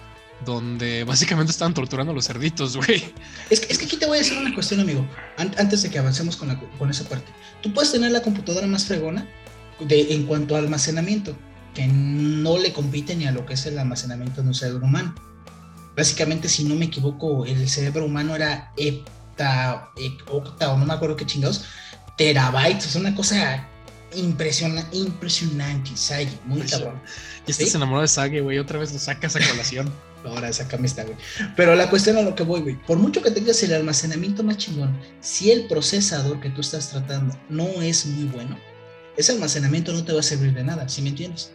donde 0.45 1.03
básicamente 1.05 1.51
estaban 1.51 1.73
torturando 1.73 2.11
a 2.11 2.15
los 2.15 2.25
cerditos, 2.27 2.75
güey. 2.77 3.13
Es 3.49 3.59
que, 3.59 3.71
es 3.71 3.77
que 3.77 3.85
aquí 3.85 3.97
te 3.97 4.05
voy 4.05 4.17
a 4.17 4.19
decir 4.21 4.37
una 4.37 4.53
cuestión, 4.53 4.79
amigo, 4.79 5.05
an- 5.37 5.53
antes 5.57 5.83
de 5.83 5.89
que 5.89 5.99
avancemos 5.99 6.35
con, 6.35 6.47
la- 6.47 6.59
con 6.79 6.89
esa 6.89 7.07
parte. 7.07 7.31
Tú 7.61 7.73
puedes 7.73 7.91
tener 7.91 8.11
la 8.11 8.21
computadora 8.21 8.65
más 8.67 8.85
fregona 8.85 9.27
de, 9.79 10.13
en 10.13 10.25
cuanto 10.25 10.55
a 10.55 10.59
almacenamiento, 10.59 11.37
que 11.75 11.85
no 11.87 12.57
le 12.57 12.73
compite 12.73 13.15
ni 13.15 13.27
a 13.27 13.31
lo 13.31 13.45
que 13.45 13.53
es 13.53 13.65
el 13.67 13.77
almacenamiento 13.77 14.41
de 14.41 14.47
un 14.47 14.55
cerebro 14.55 14.85
humano. 14.85 15.13
Básicamente, 15.95 16.49
si 16.49 16.63
no 16.63 16.75
me 16.75 16.85
equivoco, 16.85 17.45
el 17.45 17.67
cerebro 17.69 18.05
humano 18.05 18.35
era 18.35 18.71
hepta, 18.77 19.89
octa 20.29 20.71
o 20.71 20.77
no 20.77 20.85
me 20.85 20.93
acuerdo 20.93 21.15
qué 21.15 21.25
chingados, 21.25 21.65
terabytes, 22.17 22.85
sea, 22.85 23.01
una 23.01 23.15
cosa 23.15 23.65
impresiona, 24.15 24.85
impresionante, 24.91 25.95
Sagi, 25.95 26.37
muy 26.45 26.61
cabrón. 26.61 26.99
Ya 27.45 27.51
estás 27.51 27.69
¿Sí? 27.69 27.77
enamorado 27.77 28.01
de 28.01 28.07
Sage, 28.07 28.41
güey. 28.41 28.59
Otra 28.59 28.79
vez 28.79 28.91
lo 28.91 28.99
sacas 28.99 29.35
a 29.35 29.39
colación. 29.47 29.91
Ahora 30.25 30.51
sácame 30.51 30.87
esta, 30.87 31.03
güey. 31.03 31.15
Pero 31.55 31.75
la 31.75 31.89
cuestión 31.89 32.17
a 32.17 32.21
lo 32.21 32.35
que 32.35 32.43
voy, 32.43 32.61
güey. 32.61 32.75
Por 32.85 32.97
mucho 32.97 33.21
que 33.21 33.31
tengas 33.31 33.61
el 33.63 33.73
almacenamiento 33.73 34.43
más 34.43 34.57
chingón, 34.57 34.97
si 35.21 35.51
el 35.51 35.67
procesador 35.67 36.41
que 36.41 36.49
tú 36.49 36.61
estás 36.61 36.89
tratando 36.89 37.37
no 37.49 37.65
es 37.81 38.05
muy 38.05 38.25
bueno, 38.27 38.57
ese 39.15 39.31
almacenamiento 39.31 39.93
no 39.93 40.03
te 40.03 40.13
va 40.13 40.19
a 40.19 40.23
servir 40.23 40.53
de 40.53 40.63
nada, 40.63 40.89
¿sí 40.89 41.01
me 41.01 41.09
entiendes? 41.09 41.51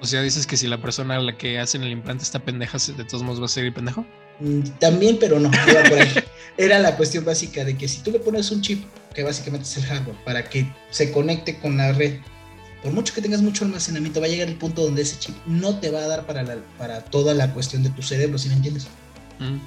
O 0.00 0.06
sea, 0.06 0.20
dices 0.22 0.46
que 0.46 0.56
si 0.56 0.66
la 0.66 0.80
persona 0.80 1.16
a 1.16 1.20
la 1.20 1.36
que 1.36 1.58
hacen 1.58 1.82
el 1.82 1.90
implante 1.90 2.22
está 2.22 2.38
pendeja, 2.38 2.78
¿de 2.96 3.04
todos 3.04 3.22
modos 3.22 3.40
va 3.40 3.46
a 3.46 3.48
seguir 3.48 3.72
pendejo? 3.72 4.06
Mm, 4.40 4.60
También, 4.78 5.16
pero 5.18 5.40
no, 5.40 5.50
por 5.50 5.98
ahí. 5.98 6.14
Era 6.58 6.78
la 6.78 6.96
cuestión 6.96 7.24
básica 7.24 7.64
de 7.64 7.76
que 7.76 7.86
si 7.88 8.00
tú 8.00 8.10
le 8.10 8.18
pones 8.18 8.50
un 8.50 8.62
chip, 8.62 8.84
que 9.14 9.22
básicamente 9.22 9.66
es 9.68 9.76
el 9.76 9.84
hardware, 9.84 10.16
para 10.24 10.48
que 10.48 10.66
se 10.90 11.12
conecte 11.12 11.58
con 11.58 11.76
la 11.76 11.92
red, 11.92 12.18
por 12.82 12.92
mucho 12.92 13.12
que 13.14 13.20
tengas 13.22 13.42
mucho 13.42 13.64
almacenamiento, 13.64 14.20
va 14.20 14.26
a 14.26 14.30
llegar 14.30 14.48
el 14.48 14.56
punto 14.56 14.82
donde 14.82 15.02
ese 15.02 15.18
chip 15.18 15.34
no 15.46 15.78
te 15.80 15.90
va 15.90 16.00
a 16.00 16.06
dar 16.06 16.26
para, 16.26 16.42
la- 16.42 16.58
para 16.78 17.00
toda 17.04 17.34
la 17.34 17.52
cuestión 17.52 17.82
de 17.82 17.90
tu 17.90 18.02
cerebro, 18.02 18.38
¿sí 18.38 18.48
me 18.48 18.54
entiendes? 18.54 18.86
Mm. 19.38 19.58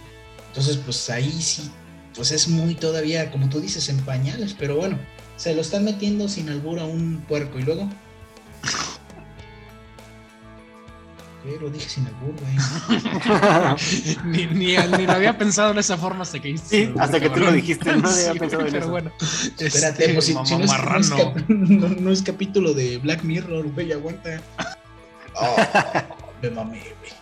Entonces, 0.47 0.77
pues 0.77 1.09
ahí 1.09 1.31
sí, 1.41 1.69
pues 2.15 2.31
es 2.31 2.47
muy 2.47 2.75
todavía, 2.75 3.29
como 3.31 3.49
tú 3.49 3.59
dices, 3.61 3.87
en 3.89 3.97
pañales, 3.99 4.55
pero 4.57 4.75
bueno, 4.77 4.97
se 5.37 5.53
lo 5.53 5.61
están 5.61 5.83
metiendo 5.85 6.27
sin 6.27 6.49
albur 6.49 6.79
a 6.79 6.85
un 6.85 7.23
puerco 7.27 7.59
y 7.59 7.63
luego. 7.63 7.87
¿Qué? 11.43 11.57
Lo 11.61 11.69
dije 11.69 11.87
sin 11.87 12.05
albur, 12.07 12.33
güey. 12.41 12.55
ni, 14.25 14.45
ni, 14.47 14.75
ni 14.97 15.05
lo 15.05 15.13
había 15.13 15.37
pensado 15.37 15.71
en 15.71 15.77
esa 15.79 15.97
forma 15.97 16.23
hasta 16.23 16.39
que. 16.39 16.57
Sí, 16.57 16.87
güey, 16.87 16.99
hasta 16.99 17.19
que 17.19 17.29
tú 17.29 17.39
lo 17.39 17.51
dijiste, 17.51 17.95
no 17.95 18.09
había 18.09 18.33
Sí, 18.33 18.39
pensado 18.39 18.65
en 18.65 18.71
pero 18.71 18.79
eso. 18.83 18.89
bueno. 18.91 19.11
Espérate, 19.57 20.03
este, 20.03 20.13
pues 20.13 20.25
si, 20.25 20.31
si 20.33 20.35
no, 20.37 20.43
es, 20.43 20.51
no, 20.51 20.59
es 20.63 20.67
mamarrano. 20.69 21.17
cap- 21.17 21.43
no- 21.49 21.87
no 21.89 22.11
es 22.11 22.21
capítulo 22.23 22.73
de 22.73 22.97
Black 22.97 23.23
Mirror, 23.23 23.71
güey, 23.71 23.91
aguanta. 23.93 24.41
Oh, 25.35 25.55
me 26.41 26.49
mamé, 26.49 26.79
güey. 26.99 27.18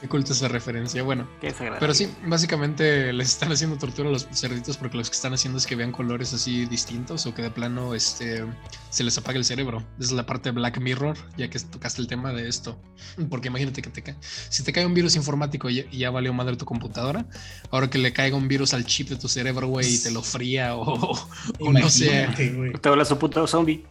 Qué 0.00 0.08
culta 0.08 0.32
esa 0.32 0.48
referencia. 0.48 1.02
Bueno, 1.02 1.28
Qué 1.42 1.54
pero 1.78 1.92
sí, 1.92 2.10
básicamente 2.24 3.12
les 3.12 3.28
están 3.28 3.52
haciendo 3.52 3.76
tortura 3.76 4.08
a 4.08 4.12
los 4.12 4.26
cerditos 4.32 4.78
porque 4.78 4.96
lo 4.96 5.02
que 5.02 5.10
están 5.10 5.34
haciendo 5.34 5.58
es 5.58 5.66
que 5.66 5.76
vean 5.76 5.92
colores 5.92 6.32
así 6.32 6.64
distintos 6.64 7.26
o 7.26 7.34
que 7.34 7.42
de 7.42 7.50
plano 7.50 7.94
este, 7.94 8.44
se 8.88 9.04
les 9.04 9.18
apague 9.18 9.36
el 9.36 9.44
cerebro. 9.44 9.84
Esa 9.98 10.08
es 10.08 10.12
la 10.12 10.24
parte 10.24 10.48
de 10.48 10.52
Black 10.52 10.80
Mirror, 10.80 11.18
ya 11.36 11.50
que 11.50 11.58
tocaste 11.58 12.00
el 12.00 12.08
tema 12.08 12.32
de 12.32 12.48
esto. 12.48 12.80
Porque 13.28 13.48
imagínate 13.48 13.82
que 13.82 13.90
te 13.90 14.02
cae. 14.02 14.16
Si 14.20 14.62
te 14.62 14.72
cae 14.72 14.86
un 14.86 14.94
virus 14.94 15.16
informático 15.16 15.68
y 15.68 15.86
ya, 15.90 16.10
valió 16.10 16.32
madre 16.32 16.56
tu 16.56 16.64
computadora, 16.64 17.26
ahora 17.70 17.90
que 17.90 17.98
le 17.98 18.14
caiga 18.14 18.38
un 18.38 18.48
virus 18.48 18.72
al 18.72 18.86
chip 18.86 19.10
de 19.10 19.16
tu 19.16 19.28
cerebro, 19.28 19.68
güey, 19.68 19.96
y 19.96 19.98
te 19.98 20.10
lo 20.10 20.22
fría 20.22 20.76
o, 20.76 21.12
o 21.58 21.72
no 21.72 21.90
sé. 21.90 22.26
Te 22.80 22.88
habla 22.88 23.04
su 23.04 23.18
puto 23.18 23.46
zombie. 23.46 23.84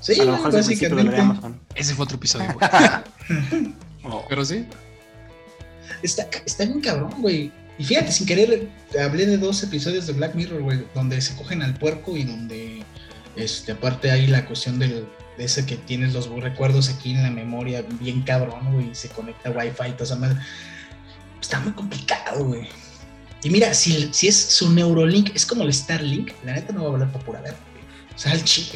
Sí, 0.00 0.18
a 0.20 0.24
lo 0.24 0.32
mejor 0.32 0.54
es 0.54 0.68
el 0.68 0.78
de. 0.78 1.52
Ese 1.74 1.94
fue 1.94 2.04
otro 2.04 2.16
episodio, 2.16 2.54
güey. 2.54 2.70
Oh. 4.04 4.24
Pero 4.28 4.44
sí, 4.44 4.66
Está, 6.02 6.28
está 6.44 6.64
bien 6.64 6.80
cabrón, 6.80 7.14
güey. 7.20 7.52
Y 7.78 7.84
fíjate, 7.84 8.10
sin 8.10 8.26
querer, 8.26 8.68
hablé 9.02 9.26
de 9.26 9.38
dos 9.38 9.62
episodios 9.62 10.06
de 10.06 10.14
Black 10.14 10.34
Mirror, 10.34 10.62
güey, 10.62 10.86
donde 10.94 11.20
se 11.20 11.36
cogen 11.36 11.62
al 11.62 11.74
puerco 11.74 12.16
y 12.16 12.24
donde, 12.24 12.82
este, 13.36 13.72
aparte 13.72 14.10
hay 14.10 14.26
la 14.26 14.46
cuestión 14.46 14.78
del, 14.78 15.06
de 15.36 15.44
ese 15.44 15.66
que 15.66 15.76
tienes 15.76 16.14
los 16.14 16.28
recuerdos 16.42 16.88
aquí 16.88 17.12
en 17.12 17.22
la 17.22 17.30
memoria, 17.30 17.84
bien 18.00 18.22
cabrón, 18.22 18.72
güey, 18.72 18.90
y 18.90 18.94
se 18.94 19.08
conecta 19.08 19.50
Wi-Fi 19.50 19.94
y 19.98 20.02
esa 20.02 20.16
madre. 20.16 20.38
Está 21.40 21.60
muy 21.60 21.72
complicado, 21.72 22.44
güey. 22.44 22.66
Y 23.42 23.50
mira, 23.50 23.74
si, 23.74 24.08
si 24.12 24.28
es 24.28 24.36
su 24.36 24.72
Neurolink, 24.72 25.30
es 25.34 25.44
como 25.44 25.62
el 25.62 25.72
Starlink, 25.72 26.32
la 26.44 26.54
neta 26.54 26.72
no 26.72 26.82
va 26.82 26.88
a 26.88 26.92
valer 26.92 27.08
para 27.08 27.24
pura 27.24 27.40
verga, 27.42 27.58
güey. 27.72 27.84
O 28.14 28.18
sea, 28.18 28.32
el 28.32 28.42
chip. 28.42 28.72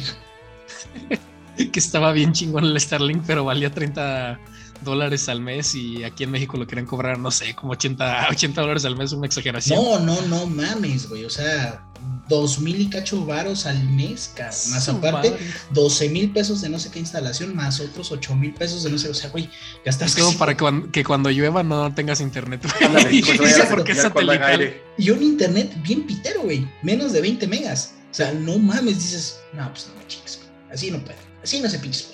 que 1.71 1.79
estaba 1.79 2.11
bien 2.11 2.33
chingón 2.33 2.65
el 2.65 2.79
Starlink, 2.79 3.23
pero 3.25 3.43
valía 3.43 3.71
30 3.71 4.39
dólares 4.83 5.29
al 5.29 5.41
mes 5.41 5.75
y 5.75 6.03
aquí 6.03 6.23
en 6.23 6.31
México 6.31 6.57
lo 6.57 6.67
querían 6.67 6.85
cobrar, 6.85 7.19
no 7.19 7.31
sé, 7.31 7.55
como 7.55 7.73
80, 7.73 8.27
80 8.31 8.61
dólares 8.61 8.85
al 8.85 8.97
mes, 8.97 9.11
una 9.13 9.25
exageración. 9.27 9.83
No, 9.83 9.99
no, 9.99 10.21
no 10.23 10.45
mames, 10.47 11.07
güey. 11.09 11.25
O 11.25 11.29
sea, 11.29 11.87
dos 12.27 12.59
mil 12.59 12.79
y 12.79 12.89
cacho 12.89 13.25
varos 13.25 13.65
al 13.65 13.83
mes, 13.89 14.31
cabrón. 14.35 14.55
Más 14.71 14.83
Su 14.85 14.91
aparte, 14.91 15.31
madre. 15.31 15.47
12 15.71 16.09
mil 16.09 16.31
pesos 16.31 16.61
de 16.61 16.69
no 16.69 16.79
sé 16.79 16.89
qué 16.91 16.99
instalación, 16.99 17.55
más 17.55 17.79
otros 17.79 18.11
8 18.11 18.35
mil 18.35 18.53
pesos 18.53 18.83
de 18.83 18.89
no 18.91 18.97
sé, 18.97 19.09
o 19.09 19.13
sea, 19.13 19.29
güey, 19.29 19.49
gastas 19.85 20.09
Es 20.09 20.15
como 20.15 20.27
casi- 20.29 20.37
para 20.39 20.53
que 20.53 20.59
cuando, 20.63 20.91
que 20.91 21.03
cuando 21.03 21.29
llueva 21.29 21.63
no 21.63 21.93
tengas 21.93 22.21
internet. 22.21 22.61
Ándale, 22.81 23.21
porque 23.69 23.91
es 23.91 24.01
satelital. 24.01 24.73
Y 24.97 25.09
un 25.09 25.21
internet 25.21 25.73
bien 25.83 26.05
pitero, 26.07 26.41
güey, 26.43 26.67
menos 26.81 27.11
de 27.13 27.21
20 27.21 27.47
megas. 27.47 27.93
O 28.09 28.13
sea, 28.13 28.31
no 28.33 28.57
mames, 28.57 28.95
dices, 28.97 29.39
no, 29.53 29.69
pues 29.71 29.87
no 29.87 29.95
me 29.99 30.07
chingues, 30.07 30.37
güey. 30.41 30.49
Así 30.73 30.89
no 30.91 30.99
puede, 31.03 31.17
así 31.43 31.59
no 31.61 31.69
se 31.69 31.79
pinches. 31.79 32.11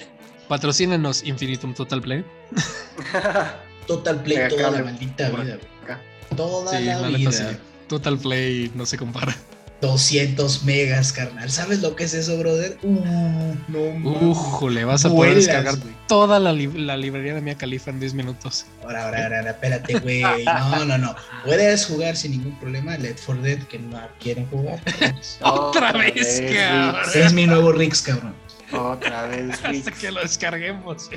Patrocínenos 0.48 1.24
Infinitum 1.24 1.74
Total 1.74 2.02
Play. 2.02 2.24
Total 3.88 4.22
play 4.22 4.38
Mega 4.38 4.50
toda 4.50 4.72
la 4.72 4.84
maldita 4.84 5.30
vida, 5.30 5.58
acá. 5.84 6.02
Toda 6.36 6.78
Sí, 6.78 6.84
la, 6.86 7.00
la 7.00 7.08
vida. 7.08 7.30
neta 7.30 7.52
sí. 7.52 7.58
Total 7.88 8.18
Play 8.18 8.70
no 8.76 8.86
se 8.86 8.98
compara. 8.98 9.34
200 9.80 10.64
megas, 10.64 11.14
carnal. 11.14 11.50
¿Sabes 11.52 11.82
lo 11.82 11.96
que 11.96 12.04
es 12.06 12.14
eso, 12.16 12.38
brother? 12.40 12.78
Uh, 12.82 13.54
no. 13.68 14.10
Ujole, 14.32 14.84
vas 14.86 15.06
a 15.06 15.10
poder 15.10 15.36
Vuelas, 15.36 15.46
descargar 15.46 15.76
toda 16.08 16.40
la, 16.40 16.52
li- 16.52 16.66
la 16.84 16.98
librería 16.98 17.36
de 17.36 17.42
Mia 17.42 17.56
Califa 17.56 17.92
en 17.92 18.00
10 18.00 18.16
minutos. 18.16 18.66
Ahora, 18.84 19.06
ahora, 19.06 19.24
ahora, 19.38 19.52
espérate, 19.52 20.00
güey. 20.00 20.22
No, 20.72 20.84
no, 20.86 20.98
no. 20.98 21.16
Puedes 21.46 21.86
jugar 21.86 22.18
sin 22.18 22.32
ningún 22.32 22.60
problema. 22.60 22.98
Let 22.98 23.18
for 23.18 23.40
Dead, 23.42 23.60
que 23.68 23.78
no 23.80 24.02
quieren 24.20 24.48
jugar. 24.48 24.82
Otra 25.42 25.92
vez, 25.94 26.42
cabrón. 26.54 27.02
Ese 27.08 27.24
es 27.24 27.34
mi 27.34 27.46
nuevo 27.46 27.72
Rix, 27.72 28.02
cabrón. 28.02 28.34
Otra 28.72 29.28
vez, 29.28 29.60
Hasta 29.64 29.92
que 29.92 30.12
lo 30.12 30.22
descarguemos. 30.22 31.10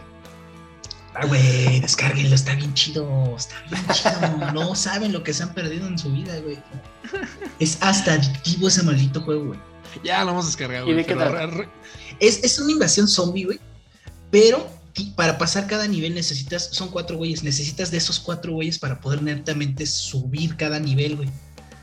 Ah, 1.14 1.26
güey, 1.26 1.80
descárguenlo, 1.80 2.34
está 2.34 2.54
bien 2.54 2.72
chido. 2.74 3.34
Está 3.36 3.56
bien 3.68 3.84
chido. 3.92 4.52
No 4.52 4.74
saben 4.74 5.12
lo 5.12 5.22
que 5.22 5.32
se 5.32 5.42
han 5.42 5.52
perdido 5.54 5.86
en 5.86 5.98
su 5.98 6.12
vida, 6.12 6.38
güey. 6.40 6.58
Es 7.58 7.78
hasta 7.80 8.12
adictivo 8.14 8.68
ese 8.68 8.82
maldito 8.82 9.20
juego, 9.22 9.46
güey. 9.46 9.60
Ya 10.04 10.24
lo 10.24 10.30
hemos 10.30 10.46
descargado. 10.46 10.88
¿Y 10.88 10.92
güey, 10.92 11.06
Es, 12.20 12.44
es 12.44 12.58
una 12.60 12.72
invasión 12.72 13.08
zombie, 13.08 13.44
güey. 13.44 13.60
Pero 14.30 14.70
para 15.16 15.38
pasar 15.38 15.66
cada 15.66 15.86
nivel 15.88 16.14
necesitas, 16.14 16.68
son 16.72 16.90
cuatro 16.90 17.16
güeyes, 17.16 17.42
necesitas 17.42 17.90
de 17.90 17.98
esos 17.98 18.20
cuatro 18.20 18.52
güeyes 18.52 18.78
para 18.78 19.00
poder 19.00 19.22
netamente 19.22 19.86
subir 19.86 20.56
cada 20.56 20.78
nivel, 20.78 21.16
güey. 21.16 21.28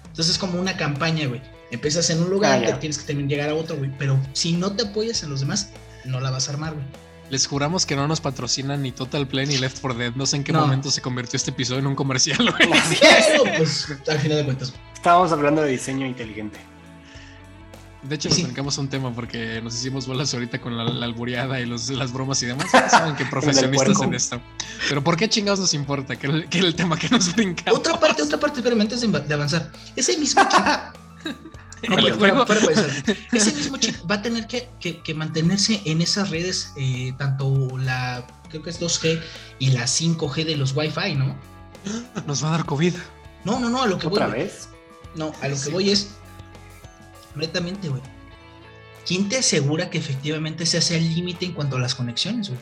Entonces 0.06 0.34
es 0.34 0.38
como 0.38 0.60
una 0.60 0.78
campaña, 0.78 1.28
güey. 1.28 1.42
Empiezas 1.72 2.10
en 2.10 2.22
un 2.24 2.30
lugar, 2.30 2.64
Ah, 2.66 2.80
tienes 2.80 2.98
que 2.98 3.06
también 3.08 3.28
llegar 3.28 3.50
a 3.50 3.56
otro, 3.56 3.76
güey. 3.78 3.92
Pero 3.98 4.20
si 4.34 4.54
no 4.54 4.72
te 4.74 4.84
apoyas 4.84 5.22
en 5.24 5.30
los 5.30 5.42
demás, 5.42 5.70
no 6.06 6.20
la 6.20 6.32
vas 6.32 6.48
a 6.48 6.54
armar, 6.54 6.74
güey. 6.74 6.86
Les 7.30 7.46
juramos 7.46 7.86
que 7.86 7.98
no 7.98 8.08
nos 8.08 8.22
patrocinan 8.22 8.82
ni 8.82 8.94
Total 8.94 9.28
Play 9.28 9.48
ni 9.48 9.58
Left 9.58 9.80
4 9.82 10.00
Dead. 10.00 10.14
No 10.16 10.26
sé 10.26 10.38
en 10.38 10.46
qué 10.46 10.54
No. 10.54 10.62
momento 10.62 10.90
se 10.92 11.02
convirtió 11.02 11.36
este 11.36 11.52
episodio 11.52 11.80
en 11.80 11.88
un 11.88 11.96
comercial, 11.96 12.38
güey. 12.40 12.70
Pero, 13.02 13.44
pues, 13.58 13.88
al 14.08 14.20
final 14.20 14.38
de 14.38 14.46
cuentas. 14.46 14.74
Estábamos 14.94 15.32
hablando 15.34 15.62
de 15.62 15.72
diseño 15.72 16.06
inteligente. 16.06 16.58
De 18.04 18.16
hecho, 18.16 18.30
Sí. 18.30 18.36
nos 18.44 18.44
brincamos 18.48 18.78
un 18.78 18.88
tema 18.88 19.14
porque 19.14 19.60
nos 19.62 19.76
hicimos 19.76 20.08
bolas 20.08 20.34
ahorita 20.34 20.62
con 20.62 20.78
la, 20.78 20.86
la 20.86 21.06
albureada 21.06 21.60
y 21.60 21.66
los, 21.66 21.90
las 21.90 22.14
bromas 22.14 22.42
y 22.44 22.46
demás. 22.46 22.68
Saben 22.90 23.16
que 23.18 23.26
profesionistas 23.26 24.02
en 24.02 24.14
esto. 24.14 24.42
Pero 24.88 25.04
¿por 25.04 25.18
qué 25.18 25.28
chingados 25.28 25.60
nos 25.60 25.74
importa? 25.74 26.16
Que 26.16 26.28
el, 26.28 26.48
que 26.48 26.60
el 26.60 26.76
tema 26.76 26.98
que 26.98 27.10
nos 27.10 27.36
brincamos. 27.36 27.78
Otra 27.78 28.00
parte, 28.00 28.22
otra 28.22 28.40
parte, 28.40 28.60
espérame, 28.60 28.82
antes 28.82 29.02
de, 29.02 29.34
avanzar. 29.34 29.70
Ese 29.98 30.18
mismo 30.18 30.42
chip. 30.50 30.60
El 31.84 32.12
juego. 32.14 32.46
ese 33.32 33.54
mismo 33.54 33.78
chip 33.78 33.96
va 34.10 34.16
a 34.16 34.22
tener 34.24 34.48
que, 34.48 34.68
que- 34.80 35.02
que 35.04 35.14
mantenerse 35.14 35.82
en 35.86 36.02
esas 36.02 36.32
redes, 36.32 36.72
eh, 36.76 37.14
tanto 37.20 37.78
la, 37.78 38.26
creo 38.50 38.64
que 38.64 38.72
es 38.72 38.82
2G 38.82 39.22
y 39.60 39.70
la 39.72 39.84
5G 39.84 40.44
de 40.46 40.58
los 40.58 40.76
Wi-Fi, 40.76 41.14
¿no? 41.16 41.36
Nos 42.26 42.44
va 42.44 42.50
a 42.50 42.52
dar 42.58 42.66
COVID. 42.66 42.94
No, 43.46 43.60
no, 43.60 43.70
no, 43.70 43.84
a 43.84 43.88
lo 43.88 44.00
que 44.00 44.08
voy. 44.08 44.16
¿Otra 44.16 44.28
güey. 44.28 44.44
vez? 44.44 44.70
No, 45.16 45.32
a 45.42 45.48
lo 45.48 45.54
que 45.56 45.62
Sí. 45.62 45.72
voy 45.72 45.90
es. 45.92 46.10
Netamente, 47.36 47.90
güey. 47.90 48.02
¿Quién 49.06 49.30
te 49.30 49.38
asegura 49.38 49.90
que 49.90 49.98
efectivamente 50.00 50.66
se 50.66 50.80
hace 50.80 50.98
el 50.98 51.14
límite 51.14 51.46
en 51.46 51.54
cuanto 51.54 51.78
a 51.78 51.80
las 51.80 51.96
conexiones, 51.96 52.50
güey? 52.50 52.60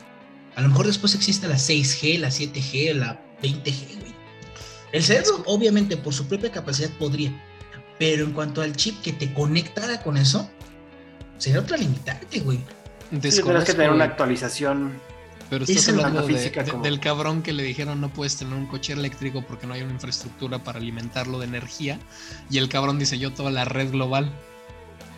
A 0.54 0.60
lo 0.60 0.68
mejor 0.68 0.86
después 0.86 1.14
existe 1.14 1.48
la 1.48 1.56
6G, 1.56 2.18
la 2.18 2.28
7G, 2.28 2.92
la 2.94 3.20
20G, 3.42 3.98
güey. 4.00 4.14
El 4.92 5.02
cerebro, 5.02 5.42
obviamente, 5.46 5.96
por 5.96 6.14
su 6.14 6.26
propia 6.28 6.52
capacidad 6.52 6.90
podría. 6.98 7.32
Pero 7.98 8.24
en 8.24 8.32
cuanto 8.32 8.62
al 8.62 8.74
chip 8.76 9.00
que 9.02 9.12
te 9.12 9.32
conectara 9.32 10.02
con 10.02 10.16
eso, 10.16 10.48
sería 11.38 11.60
otra 11.60 11.76
limitante, 11.76 12.40
güey. 12.40 12.58
Sí, 13.22 13.30
tendrás 13.42 13.64
que 13.64 13.72
tener 13.72 13.90
una 13.90 14.04
actualización. 14.04 15.00
pero 15.48 15.62
estás 15.64 15.76
Esa 15.82 15.90
es 15.92 15.96
la 15.96 16.08
hablando 16.08 16.26
de- 16.26 16.34
física 16.34 16.64
de- 16.64 16.72
como- 16.72 16.82
del 16.82 16.98
cabrón 16.98 17.40
que 17.42 17.52
le 17.52 17.62
dijeron 17.62 18.00
no 18.00 18.12
puedes 18.12 18.34
tener 18.36 18.52
un 18.54 18.66
coche 18.66 18.94
eléctrico 18.94 19.42
porque 19.46 19.68
no 19.68 19.74
hay 19.74 19.82
una 19.82 19.92
infraestructura 19.92 20.58
para 20.64 20.78
alimentarlo 20.80 21.38
de 21.38 21.44
energía. 21.46 22.00
Y 22.50 22.58
el 22.58 22.68
cabrón 22.68 22.98
diseñó 22.98 23.32
toda 23.32 23.52
la 23.52 23.64
red 23.64 23.92
global. 23.92 24.28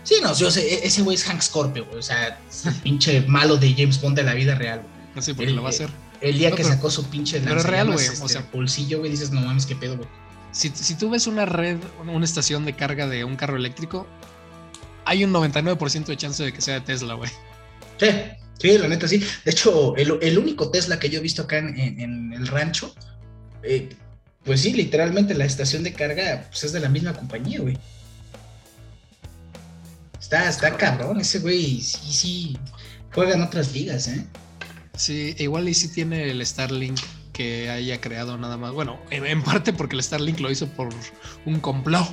Sí, 0.05 0.17
no, 0.23 0.35
yo 0.35 0.51
sé, 0.51 0.61
e- 0.75 0.87
ese 0.87 1.01
güey 1.01 1.15
es 1.17 1.25
Hank 1.25 1.41
Scorpio, 1.41 1.87
güey. 1.87 1.99
O 1.99 2.03
sea, 2.03 2.39
pinche 2.83 3.23
malo 3.23 3.57
de 3.57 3.73
James 3.73 3.99
Bond 4.03 4.17
de 4.17 4.23
la 4.23 4.35
vida 4.35 4.55
real, 4.55 4.81
güey. 4.81 4.91
No 5.15 5.23
sé 5.23 5.35
por 5.35 5.45
qué 5.45 5.51
El- 5.51 5.57
lo 5.57 5.63
va 5.63 5.69
a 5.69 5.73
hacer. 5.73 5.89
El 6.21 6.37
día 6.39 6.51
No, 6.51 6.57
que 6.57 6.63
pero- 6.63 6.75
sacó 6.75 6.91
su 6.91 7.09
pinche 7.09 7.41
pero 7.41 7.57
es 7.57 7.65
real, 7.65 7.87
güey, 7.91 8.07
o 8.07 8.13
este, 8.13 8.29
sea- 8.29 8.47
bolsillo, 8.53 8.99
güey, 8.99 9.11
dices, 9.11 9.31
no 9.31 9.41
mames, 9.41 9.65
qué 9.65 9.77
pedo, 9.77 9.97
güey. 9.97 10.09
Si, 10.53 10.71
si 10.71 10.95
tú 10.95 11.11
ves 11.11 11.27
una 11.27 11.45
red, 11.47 11.79
una 12.07 12.25
estación 12.25 12.65
de 12.65 12.75
carga 12.75 13.07
de 13.07 13.25
un 13.25 13.37
carro 13.37 13.57
eléctrico, 13.57 14.07
hay 15.05 15.25
un 15.25 15.33
99% 15.33 16.07
de 16.07 16.17
chance 16.17 16.43
de 16.43 16.53
que 16.53 16.61
sea 16.61 16.75
de 16.75 16.81
Tesla, 16.83 17.15
güey. 17.15 17.31
Sí, 17.99 18.07
sí, 18.59 18.79
la 18.79 18.89
neta 18.89 19.07
sí. 19.09 19.19
De 19.45 19.51
hecho, 19.51 19.95
el, 19.97 20.19
el 20.21 20.39
único 20.39 20.71
Tesla 20.71 20.99
que 20.99 21.11
yo 21.11 21.19
he 21.19 21.23
visto 21.23 21.43
acá 21.43 21.59
en, 21.59 21.79
en- 21.79 22.01
en 22.01 22.33
el 22.33 22.47
rancho, 22.47 22.95
eh, 23.63 23.89
pues 24.45 24.63
sí, 24.63 24.73
literalmente 24.73 25.35
la 25.35 25.45
estación 25.45 25.83
de 25.83 25.93
carga 25.93 26.47
pues, 26.51 26.65
es 26.65 26.73
de 26.73 26.81
la 26.81 26.89
misma 26.89 27.13
compañía, 27.13 27.61
güey. 27.61 27.77
Está, 30.21 30.49
está 30.49 30.77
cabrón, 30.77 31.21
ese 31.21 31.39
güey 31.39 31.81
sí, 31.81 32.13
sí, 32.13 32.59
juega 33.15 33.35
en 33.35 33.43
otras 33.43 33.73
ligas, 33.73 34.09
¿eh? 34.09 34.25
Sí, 34.97 35.35
igual 35.39 35.69
y 35.69 35.75
sí 35.75 35.89
tiene 35.89 36.31
el 36.31 36.45
Starlink 36.45 36.99
que 37.39 37.71
haya 37.71 38.01
creado 38.01 38.37
nada 38.37 38.57
más. 38.57 38.73
Bueno, 38.73 38.99
en, 39.11 39.25
en 39.25 39.43
parte 39.43 39.73
porque 39.73 39.95
el 39.95 40.03
Starlink 40.03 40.41
lo 40.41 40.51
hizo 40.51 40.67
por 40.69 40.89
un 41.47 41.61
complot 41.61 42.09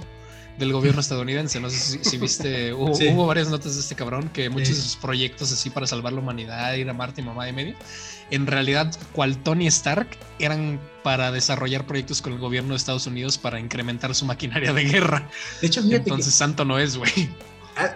del 0.60 0.72
gobierno 0.72 1.02
estadounidense. 1.02 1.60
No 1.60 1.70
sé 1.72 1.78
si, 1.80 2.10
si 2.10 2.18
viste, 2.18 2.72
hubo, 2.76 2.94
Sí. 2.96 3.08
hubo 3.10 3.26
varias 3.26 3.50
notas 3.50 3.74
de 3.74 3.82
este 3.82 3.96
cabrón 3.96 4.30
que 4.30 4.50
muchos 4.52 4.70
Sí. 4.70 4.74
de 4.76 4.82
sus 4.82 4.96
proyectos 4.98 5.52
así 5.52 5.72
para 5.72 5.88
salvar 5.88 6.14
la 6.14 6.20
humanidad, 6.20 6.74
ir 6.76 6.88
a 6.90 6.94
Marte 6.94 7.22
y 7.22 7.24
mamá 7.26 7.46
de 7.46 7.54
medio, 7.54 7.76
en 8.30 8.46
realidad, 8.46 8.96
cual 9.14 9.38
Tony 9.38 9.66
Stark, 9.68 10.08
eran 10.40 10.80
para 11.04 11.32
desarrollar 11.32 11.86
proyectos 11.88 12.22
con 12.22 12.34
el 12.34 12.40
gobierno 12.40 12.70
de 12.70 12.78
Estados 12.78 13.08
Unidos 13.08 13.38
para 13.40 13.60
incrementar 13.60 14.14
su 14.14 14.26
maquinaria 14.26 14.74
de 14.74 14.84
guerra. 14.86 15.28
De 15.60 15.68
hecho, 15.68 15.82
fíjate 15.82 16.04
que- 16.04 16.10
Entonces, 16.12 16.34
santo 16.36 16.64
no 16.66 16.78
es, 16.80 16.96
güey. 16.98 17.30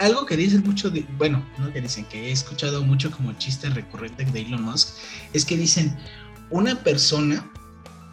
Algo 0.01 0.25
que 0.25 0.35
dicen 0.35 0.61
mucho, 0.65 0.89
de, 0.89 1.05
bueno, 1.17 1.41
no 1.57 1.71
que 1.71 1.79
dicen, 1.79 2.03
que 2.03 2.27
he 2.27 2.31
escuchado 2.33 2.83
mucho 2.83 3.11
como 3.11 3.31
chiste 3.37 3.69
recurrente 3.69 4.25
de 4.25 4.41
Elon 4.41 4.61
Musk, 4.63 4.89
es 5.31 5.45
que 5.45 5.55
dicen, 5.55 5.97
una 6.49 6.75
persona 6.83 7.49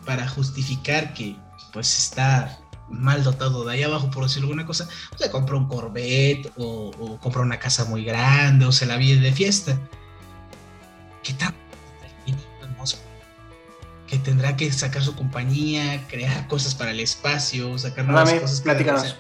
para 0.05 0.29
justificar 0.29 1.15
que 1.15 1.37
pues 1.73 1.97
está 1.99 2.59
mal 2.89 3.25
dotado 3.25 3.65
de 3.65 3.75
ahí 3.75 3.83
abajo, 3.83 4.11
por 4.11 4.25
decirlo 4.25 4.47
alguna 4.49 4.65
cosa, 4.67 4.89
pues, 5.11 5.23
se 5.23 5.31
compra 5.31 5.57
un 5.57 5.67
Corvette 5.67 6.53
o, 6.57 6.91
o 6.99 7.19
compra 7.19 7.43
una 7.43 7.59
casa 7.59 7.85
muy 7.85 8.05
grande 8.05 8.65
o 8.65 8.73
se 8.73 8.87
la 8.87 8.97
vive 8.97 9.21
de 9.21 9.33
fiesta. 9.33 9.79
¿Qué 11.23 11.35
Musk? 12.79 12.99
Que 14.07 14.19
tendrá 14.19 14.57
que 14.57 14.71
sacar 14.71 15.03
su 15.03 15.17
compañía, 15.17 16.07
crear 16.07 16.47
cosas 16.47 16.75
para 16.75 16.93
el 16.93 17.01
espacio, 17.01 17.77
sacar 17.79 18.05
nuevas 18.05 18.29
Dame, 18.29 18.41
cosas. 18.41 18.61
platícanos. 18.61 19.17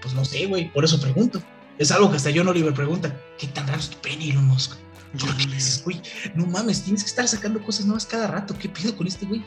pues 0.00 0.14
no 0.14 0.24
sé, 0.24 0.46
güey, 0.46 0.72
por 0.72 0.84
eso 0.84 0.98
pregunto. 1.00 1.42
Es 1.78 1.92
algo 1.92 2.10
que 2.10 2.16
hasta 2.16 2.30
John 2.34 2.48
Oliver 2.48 2.72
pregunta. 2.72 3.14
¿Qué 3.38 3.46
tan 3.48 3.66
raro 3.66 3.78
es 3.80 3.90
tu 3.90 3.98
pene, 3.98 4.30
Elon 4.30 4.46
Musk? 4.46 4.76
Porque 5.12 5.46
dices, 5.46 5.82
güey, 5.84 6.00
no 6.34 6.46
mames, 6.46 6.82
tienes 6.82 7.02
que 7.02 7.08
estar 7.08 7.26
sacando 7.26 7.62
cosas 7.62 7.86
nuevas 7.86 8.06
cada 8.06 8.26
rato. 8.26 8.56
¿Qué 8.58 8.68
pido 8.68 8.96
con 8.96 9.06
este 9.06 9.26
güey? 9.26 9.44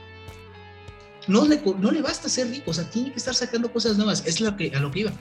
No 1.28 1.46
le, 1.48 1.62
no 1.80 1.92
le 1.92 2.02
basta 2.02 2.30
ser 2.30 2.50
rico, 2.50 2.72
o 2.72 2.74
sea, 2.74 2.90
tiene 2.90 3.12
que 3.12 3.18
estar 3.18 3.36
sacando 3.36 3.72
cosas 3.72 3.98
nuevas. 3.98 4.24
Es 4.26 4.42
lo 4.42 4.56
que, 4.58 4.72
a 4.76 4.80
lo 4.80 4.92
que 4.92 5.02
iba. 5.02 5.12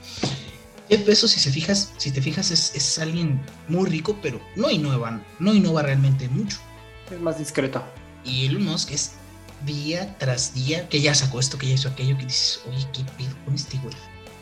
Jeff 0.89 1.05
Bezos, 1.05 1.31
si, 1.31 1.39
se 1.39 1.51
fijas, 1.51 1.93
si 1.97 2.11
te 2.11 2.21
fijas, 2.21 2.51
es, 2.51 2.75
es 2.75 2.99
alguien 2.99 3.39
muy 3.67 3.89
rico, 3.89 4.17
pero 4.21 4.41
no 4.55 4.69
innova, 4.69 5.23
no 5.39 5.53
innova 5.53 5.83
realmente 5.83 6.27
mucho. 6.27 6.57
Es 7.09 7.19
más 7.19 7.37
discreto. 7.37 7.83
Y 8.23 8.47
Elon 8.47 8.65
Musk 8.65 8.91
es 8.91 9.11
día 9.65 10.17
tras 10.17 10.53
día 10.53 10.89
que 10.89 11.01
ya 11.01 11.13
sacó 11.13 11.39
esto, 11.39 11.57
que 11.57 11.67
ya 11.67 11.75
hizo 11.75 11.89
aquello, 11.89 12.17
que 12.17 12.25
dices, 12.25 12.61
oye, 12.67 12.85
¿qué 12.93 13.03
pido 13.17 13.31
con 13.45 13.55
este 13.55 13.77
güey? 13.77 13.95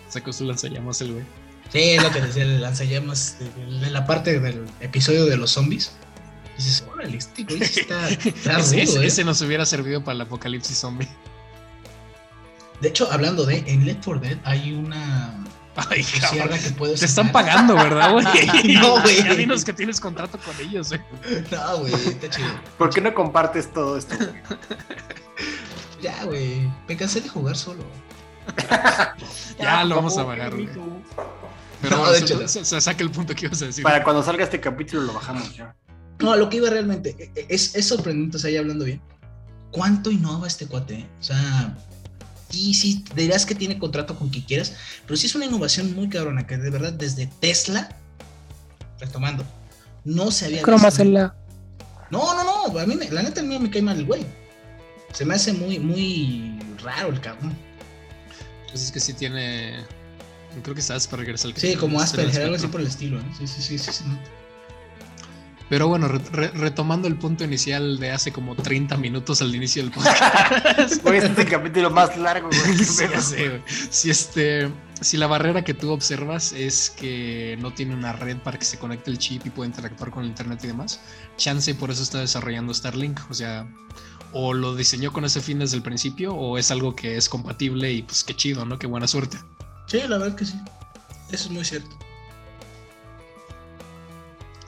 Sacó 0.07 0.33
su 0.33 0.45
lanzallamas 0.45 1.01
el 1.01 1.13
güey. 1.13 1.25
Sí, 1.71 1.79
es 1.91 2.03
lo 2.03 2.11
que 2.11 2.21
decía 2.21 2.43
el 2.43 2.61
lanzallamas 2.61 3.37
de, 3.39 3.79
de 3.79 3.89
la 3.91 4.05
parte 4.05 4.39
del 4.39 4.65
episodio 4.79 5.25
de 5.25 5.37
los 5.37 5.51
zombies. 5.51 5.91
Dices, 6.57 6.83
órale, 6.91 7.17
este 7.17 7.43
güey 7.43 7.61
está, 7.61 8.09
está 8.09 8.59
ese, 8.59 8.71
rudo, 8.75 8.81
ese- 8.83 9.03
¿eh? 9.03 9.05
ese 9.07 9.23
nos 9.23 9.41
hubiera 9.41 9.65
servido 9.65 10.03
para 10.03 10.15
el 10.15 10.21
apocalipsis 10.21 10.77
zombie. 10.77 11.07
De 12.81 12.89
hecho, 12.89 13.11
hablando 13.11 13.45
de, 13.45 13.57
en 13.67 13.85
Left 13.85 14.03
4 14.05 14.21
Dead 14.21 14.37
hay 14.45 14.73
una 14.73 15.43
Ay, 15.75 16.03
cabrón. 16.19 16.57
que 16.59 16.71
puedes 16.71 16.99
Te 16.99 17.05
están 17.05 17.31
pagando, 17.31 17.75
¿verdad, 17.75 18.11
güey? 18.13 18.25
No, 18.75 19.01
güey. 19.01 19.17
Ya 19.23 19.35
dinos 19.35 19.63
que 19.63 19.71
tienes 19.73 19.99
contrato 20.01 20.37
con 20.39 20.55
ellos, 20.65 20.89
güey. 20.89 21.01
No, 21.51 21.77
güey, 21.79 21.93
está 21.93 22.29
chido. 22.29 22.49
¿Por 22.77 22.89
qué 22.93 22.99
no 23.01 23.13
compartes 23.13 23.71
todo 23.71 23.97
esto? 23.97 24.15
Ya, 26.01 26.23
güey, 26.25 26.69
me 26.87 26.97
cansé 26.97 27.21
de 27.21 27.29
jugar 27.29 27.55
solo. 27.55 27.83
Ya 29.59 29.83
lo 29.83 29.95
vamos 29.97 30.17
a 30.17 30.25
pagar, 30.25 30.51
güey. 30.55 30.67
Pero 31.81 31.95
No, 31.95 32.01
bueno, 32.03 32.13
de 32.13 32.19
se, 32.19 32.25
hecho, 32.25 32.41
no. 32.41 32.47
se- 32.47 32.65
se 32.65 32.81
saca 32.81 33.03
el 33.03 33.11
punto 33.11 33.33
que 33.35 33.45
ibas 33.45 33.61
a 33.61 33.65
decir. 33.67 33.83
Para 33.83 34.03
cuando 34.03 34.21
salga 34.23 34.43
este 34.43 34.59
capítulo 34.59 35.03
lo 35.03 35.13
bajamos 35.13 35.55
ya. 35.55 35.75
No, 36.19 36.33
a 36.33 36.37
lo 36.37 36.49
que 36.49 36.57
iba 36.57 36.69
realmente, 36.69 37.15
e- 37.17 37.39
e- 37.39 37.45
es, 37.49 37.75
es 37.75 37.87
sorprendente, 37.87 38.37
o 38.37 38.39
sea, 38.39 38.51
ya 38.51 38.59
hablando 38.59 38.83
bien. 38.85 39.01
¿Cuánto 39.71 40.11
innova 40.11 40.47
este 40.47 40.65
cuate? 40.67 40.95
eh? 40.95 41.07
O 41.19 41.23
sea, 41.23 41.77
sí, 42.49 42.73
sí, 42.73 43.05
dirás 43.15 43.45
que 43.45 43.55
tiene 43.55 43.79
contrato 43.79 44.17
con 44.17 44.29
quien 44.29 44.43
quieras, 44.43 44.73
pero 45.05 45.15
sí 45.15 45.27
es 45.27 45.35
una 45.35 45.45
innovación 45.45 45.95
muy 45.95 46.09
cabrona, 46.09 46.45
que 46.45 46.57
de 46.57 46.69
verdad 46.69 46.91
desde 46.91 47.27
Tesla, 47.39 47.95
retomando, 48.99 49.45
no 50.03 50.31
se 50.31 50.45
había. 50.47 50.61
Cromacela. 50.63 51.35
No, 52.11 52.33
no, 52.33 52.43
no, 52.73 52.79
a 52.79 52.85
mí, 52.85 52.95
me- 52.95 53.09
la 53.11 53.21
neta, 53.23 53.39
a 53.41 53.43
mí 53.43 53.57
me 53.59 53.69
cae 53.69 53.81
mal 53.83 53.97
el 53.97 54.05
güey. 54.05 54.25
Se 55.13 55.23
me 55.23 55.35
hace 55.35 55.53
muy, 55.53 55.79
muy 55.79 56.59
raro 56.83 57.09
el 57.09 57.21
cabrón. 57.21 57.55
Pues 58.69 58.83
es 58.83 58.91
que 58.91 58.99
sí 58.99 59.13
tiene. 59.13 59.85
Creo 60.63 60.73
que 60.75 60.81
es 60.81 60.89
Asperger 60.91 61.35
es 61.35 61.45
el 61.45 61.53
que 61.53 61.61
Sí, 61.61 61.75
como 61.75 61.99
Asperger, 61.99 62.43
algo 62.43 62.55
así 62.55 62.67
por 62.67 62.81
el 62.81 62.87
estilo, 62.87 63.19
¿eh? 63.19 63.23
Sí, 63.37 63.47
sí, 63.47 63.61
sí, 63.61 63.77
sí, 63.77 63.91
sí. 63.91 64.03
Pero 65.69 65.87
bueno, 65.87 66.07
re- 66.07 66.19
re- 66.31 66.47
retomando 66.51 67.07
el 67.07 67.15
punto 67.15 67.43
inicial 67.43 67.99
de 67.99 68.09
hace 68.09 68.31
como 68.31 68.55
30 68.55 68.97
minutos 68.97 69.43
al 69.43 69.53
inicio 69.53 69.83
del 69.83 69.91
podcast. 69.91 70.19
Güey, 71.03 71.17
este 71.19 71.31
es 71.33 71.37
el 71.37 71.47
capítulo 71.47 71.91
más 71.91 72.17
largo, 72.17 72.49
güey. 72.49 72.61
¿Qué 72.77 72.83
Sí, 72.83 72.95
sé, 73.21 73.61
si, 73.91 74.09
este, 74.09 74.71
si 74.99 75.17
la 75.17 75.27
barrera 75.27 75.63
que 75.63 75.75
tú 75.75 75.91
observas 75.91 76.53
es 76.53 76.89
que 76.89 77.55
no 77.61 77.71
tiene 77.71 77.93
una 77.93 78.13
red 78.13 78.37
para 78.37 78.57
que 78.57 78.65
se 78.65 78.79
conecte 78.79 79.11
el 79.11 79.19
chip 79.19 79.45
y 79.45 79.51
pueda 79.51 79.67
interactuar 79.67 80.09
con 80.09 80.23
el 80.23 80.29
internet 80.31 80.59
y 80.63 80.67
demás, 80.67 80.99
Chance 81.37 81.75
por 81.75 81.91
eso 81.91 82.01
está 82.01 82.17
desarrollando 82.19 82.73
Starlink. 82.73 83.19
O 83.29 83.35
sea, 83.35 83.71
o 84.33 84.53
lo 84.53 84.75
diseñó 84.75 85.13
con 85.13 85.23
ese 85.23 85.39
fin 85.39 85.59
desde 85.59 85.77
el 85.77 85.83
principio, 85.83 86.33
o 86.33 86.57
es 86.57 86.71
algo 86.71 86.95
que 86.95 87.15
es 87.15 87.29
compatible 87.29 87.91
y 87.93 88.01
pues 88.01 88.23
qué 88.23 88.35
chido, 88.35 88.65
¿no? 88.65 88.79
Qué 88.79 88.87
buena 88.87 89.05
suerte. 89.07 89.37
Sí, 89.89 89.99
la 90.07 90.17
verdad 90.17 90.35
que 90.35 90.45
sí. 90.45 90.53
Eso 91.31 91.45
es 91.45 91.49
muy 91.51 91.65
cierto. 91.65 91.89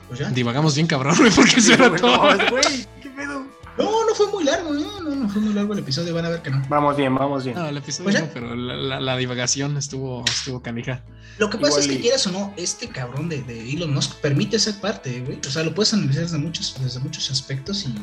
Pues 0.08 0.20
ya. 0.20 0.30
Divagamos 0.30 0.74
bien 0.74 0.86
cabrón, 0.86 1.16
güey, 1.16 1.30
porque 1.30 1.56
eso 1.60 1.72
era 1.74 1.88
Güey, 1.88 2.00
todo. 2.00 2.34
no, 2.34 2.50
güey, 2.50 2.86
¿qué 3.00 3.08
pedo? 3.10 3.46
No, 3.78 4.04
no 4.06 4.14
fue 4.14 4.26
muy 4.30 4.44
largo, 4.44 4.70
no, 4.74 5.00
no, 5.00 5.14
no 5.14 5.28
fue 5.30 5.40
muy 5.40 5.54
largo 5.54 5.72
el 5.72 5.78
episodio, 5.78 6.14
van 6.14 6.26
a 6.26 6.28
ver 6.28 6.42
que 6.42 6.50
no. 6.50 6.62
Vamos 6.68 6.94
bien, 6.96 7.14
vamos 7.14 7.44
bien. 7.44 7.56
No, 7.56 7.66
el 7.66 7.78
episodio 7.78 8.10
Pues 8.10 8.20
no, 8.20 8.28
pero 8.34 8.54
la, 8.54 8.74
la- 8.76 9.00
la 9.00 9.16
divagación 9.16 9.76
estuvo, 9.78 10.22
estuvo 10.28 10.60
canija. 10.60 11.02
Lo 11.38 11.48
que 11.48 11.56
pasa 11.56 11.68
Igual 11.78 11.80
es 11.82 11.86
que 11.88 11.94
y- 11.94 12.00
quieras 12.02 12.26
o 12.26 12.32
no, 12.32 12.52
este 12.58 12.88
cabrón 12.88 13.30
de, 13.30 13.42
de 13.42 13.70
Elon 13.72 13.94
Musk 13.94 14.16
permite 14.16 14.56
esa 14.56 14.78
parte, 14.78 15.20
güey. 15.22 15.40
O 15.46 15.50
sea, 15.50 15.62
lo 15.62 15.74
puedes 15.74 15.94
analizar 15.94 16.22
desde 16.24 16.36
muchos, 16.38 16.76
desde 16.82 17.00
muchos 17.00 17.30
aspectos 17.30 17.84
y 17.86 17.94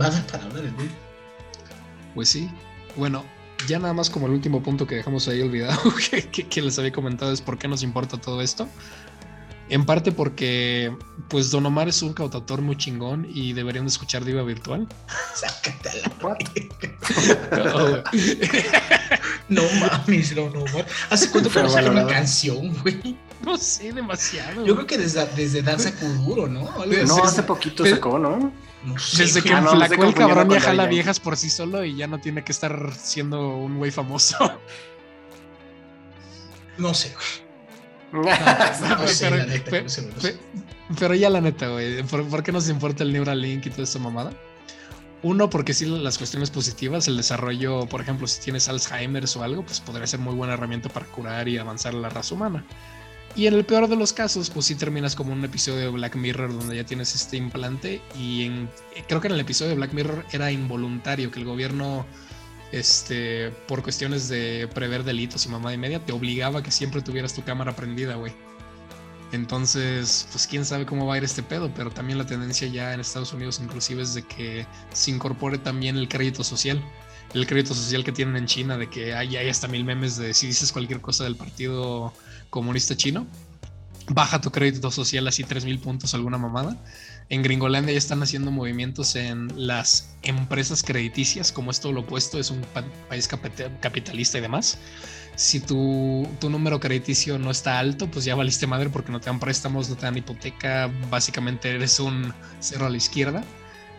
va 0.00 0.06
a 0.06 0.10
dar 0.10 0.26
para 0.26 0.44
hablar 0.44 0.64
el 0.64 0.72
güey. 0.72 0.88
Pues 2.16 2.28
sí. 2.28 2.50
Bueno, 2.96 3.24
ya 3.66 3.78
nada 3.78 3.92
más 3.94 4.10
como 4.10 4.26
el 4.26 4.32
último 4.32 4.62
punto 4.62 4.86
que 4.86 4.94
dejamos 4.96 5.26
ahí 5.28 5.40
olvidado, 5.42 5.80
que, 6.10 6.22
que- 6.28 6.46
que 6.48 6.62
les 6.62 6.78
había 6.78 6.92
comentado 6.92 7.32
es 7.32 7.40
por 7.40 7.58
qué 7.58 7.68
nos 7.68 7.82
importa 7.82 8.16
todo 8.18 8.40
esto. 8.42 8.68
En 9.68 9.84
parte 9.84 10.12
porque, 10.12 10.94
pues, 11.28 11.50
Don 11.50 11.66
Omar 11.66 11.88
es 11.88 12.00
un 12.00 12.12
cantautor 12.12 12.62
muy 12.62 12.76
chingón 12.76 13.26
y 13.34 13.52
deberían 13.52 13.84
de 13.84 13.88
escuchar 13.88 14.24
Diva 14.24 14.42
Virtual. 14.44 14.86
Sácate 15.34 15.88
a 15.90 15.94
la? 15.96 16.04
No. 19.48 19.62
No 19.62 19.62
mames, 19.80 20.34
no, 20.36 20.50
no, 20.50 20.60
güey. 20.72 20.84
¿Hace 21.10 21.30
cuánto 21.30 21.50
que 21.50 21.62
no 21.62 21.68
saca 21.68 21.90
una 21.90 22.06
canción, 22.06 22.74
güey? 22.82 23.16
No 23.44 23.56
sé, 23.58 23.92
demasiado. 23.92 24.64
Yo 24.64 24.74
creo 24.74 24.86
que 24.86 24.98
desde, 24.98 25.24
desde 25.36 25.62
Danza 25.62 25.92
Kuduro, 25.94 26.48
¿no? 26.48 26.60
Algo 26.80 26.94
No, 27.06 27.14
así. 27.18 27.22
hace 27.24 27.42
poquito 27.44 27.86
sacó, 27.86 28.18
¿no? 28.18 28.52
Desde 29.16 29.42
que 29.42 29.50
no, 29.50 29.72
enflacó 29.72 30.04
el 30.04 30.14
cabrón 30.14 30.50
ya 30.50 30.60
jala 30.60 30.86
viejas 30.86 31.20
por 31.20 31.36
sí 31.36 31.50
solo 31.50 31.84
y 31.84 31.96
ya 31.96 32.06
no 32.06 32.20
tiene 32.20 32.44
que 32.44 32.52
estar 32.52 32.92
siendo 32.94 33.56
un 33.56 33.78
güey 33.78 33.90
famoso. 33.90 34.60
No 36.78 36.94
sé, 36.94 37.14
güey. 37.14 37.46
No 38.12 38.22
Pero- 40.98 41.14
ya 41.14 41.30
la 41.30 41.40
neta, 41.40 41.68
güey, 41.68 42.02
¿por, 42.04 42.26
por 42.28 42.42
qué 42.42 42.52
nos 42.52 42.68
importa 42.68 43.02
el 43.02 43.12
Neuralink 43.12 43.66
y 43.66 43.70
toda 43.70 43.82
esta 43.82 43.98
mamada? 43.98 44.32
Uno, 45.22 45.50
porque 45.50 45.74
sí 45.74 45.86
las 45.86 46.18
cuestiones 46.18 46.50
positivas, 46.50 47.08
el 47.08 47.16
desarrollo, 47.16 47.86
por 47.86 48.00
ejemplo, 48.00 48.26
si 48.28 48.40
tienes 48.40 48.68
Alzheimer 48.68 49.24
o 49.36 49.42
algo, 49.42 49.64
pues 49.64 49.80
podría 49.80 50.06
ser 50.06 50.20
muy 50.20 50.34
buena 50.34 50.54
herramienta 50.54 50.88
para 50.88 51.06
curar 51.06 51.48
y 51.48 51.58
avanzar 51.58 51.94
la 51.94 52.08
raza 52.08 52.34
humana. 52.34 52.64
Y 53.36 53.46
en 53.46 53.52
el 53.54 53.66
peor 53.66 53.86
de 53.86 53.96
los 53.96 54.14
casos, 54.14 54.48
pues 54.48 54.64
sí 54.66 54.74
terminas 54.76 55.14
como 55.14 55.32
un 55.32 55.44
episodio 55.44 55.80
de 55.80 55.88
Black 55.88 56.16
Mirror 56.16 56.56
donde 56.56 56.74
ya 56.76 56.84
tienes 56.84 57.14
este 57.14 57.36
implante 57.36 58.00
y 58.18 58.44
en- 58.44 58.70
creo 59.06 59.20
que 59.20 59.26
en 59.26 59.34
el 59.34 59.40
episodio 59.40 59.70
de 59.70 59.76
Black 59.76 59.92
Mirror 59.92 60.24
era 60.32 60.50
involuntario 60.50 61.30
que 61.30 61.40
el 61.40 61.44
gobierno, 61.44 62.06
este, 62.72 63.50
por 63.68 63.82
cuestiones 63.82 64.28
de 64.28 64.68
prever 64.74 65.04
delitos 65.04 65.44
y 65.44 65.50
mamá 65.50 65.74
y 65.74 65.76
media, 65.76 66.02
te 66.02 66.12
obligaba 66.12 66.60
a 66.60 66.62
que 66.62 66.70
siempre 66.70 67.02
tuvieras 67.02 67.34
tu 67.34 67.44
cámara 67.44 67.76
prendida, 67.76 68.14
güey. 68.14 68.32
Entonces, 69.32 70.26
pues 70.32 70.46
quién 70.46 70.64
sabe 70.64 70.86
cómo 70.86 71.04
va 71.06 71.14
a 71.14 71.18
ir 71.18 71.24
este 71.24 71.42
pedo, 71.42 71.70
pero 71.74 71.90
también 71.90 72.16
la 72.18 72.26
tendencia 72.26 72.68
ya 72.68 72.94
en 72.94 73.00
Estados 73.00 73.32
Unidos 73.34 73.60
inclusive 73.62 74.02
es 74.02 74.14
de 74.14 74.22
que 74.22 74.66
se 74.94 75.10
incorpore 75.10 75.58
también 75.58 75.96
el 75.98 76.08
crédito 76.08 76.42
social. 76.42 76.82
El 77.34 77.46
crédito 77.46 77.74
social 77.74 78.02
que 78.02 78.12
tienen 78.12 78.36
en 78.36 78.46
China 78.46 78.78
de 78.78 78.88
que 78.88 79.14
hay, 79.14 79.36
hay 79.36 79.48
hasta 79.48 79.68
mil 79.68 79.84
memes 79.84 80.16
de 80.16 80.32
si 80.32 80.46
dices 80.46 80.72
cualquier 80.72 81.00
cosa 81.00 81.24
del 81.24 81.36
Partido 81.36 82.12
Comunista 82.50 82.96
Chino, 82.96 83.26
baja 84.08 84.40
tu 84.40 84.50
crédito 84.50 84.90
social 84.90 85.26
así 85.28 85.44
tres 85.44 85.64
mil 85.64 85.78
puntos 85.78 86.14
alguna 86.14 86.38
mamada. 86.38 86.76
En 87.28 87.42
Gringolandia 87.42 87.92
ya 87.92 87.98
están 87.98 88.22
haciendo 88.22 88.52
movimientos 88.52 89.16
en 89.16 89.48
las 89.66 90.14
empresas 90.22 90.84
crediticias, 90.84 91.50
como 91.50 91.72
es 91.72 91.80
todo 91.80 91.92
lo 91.92 92.02
opuesto, 92.02 92.38
es 92.38 92.50
un 92.52 92.60
pa- 92.60 92.84
país 93.08 93.26
capita- 93.26 93.80
capitalista 93.80 94.38
y 94.38 94.42
demás. 94.42 94.78
Si 95.34 95.58
tu, 95.58 96.26
tu 96.40 96.48
número 96.48 96.78
crediticio 96.78 97.36
no 97.38 97.50
está 97.50 97.80
alto, 97.80 98.08
pues 98.08 98.24
ya 98.24 98.36
valiste 98.36 98.68
madre 98.68 98.90
porque 98.90 99.10
no 99.10 99.18
te 99.20 99.26
dan 99.26 99.40
préstamos, 99.40 99.90
no 99.90 99.96
te 99.96 100.02
dan 100.02 100.16
hipoteca, 100.16 100.88
básicamente 101.10 101.68
eres 101.74 101.98
un 101.98 102.32
cero 102.60 102.86
a 102.86 102.90
la 102.90 102.96
izquierda. 102.96 103.44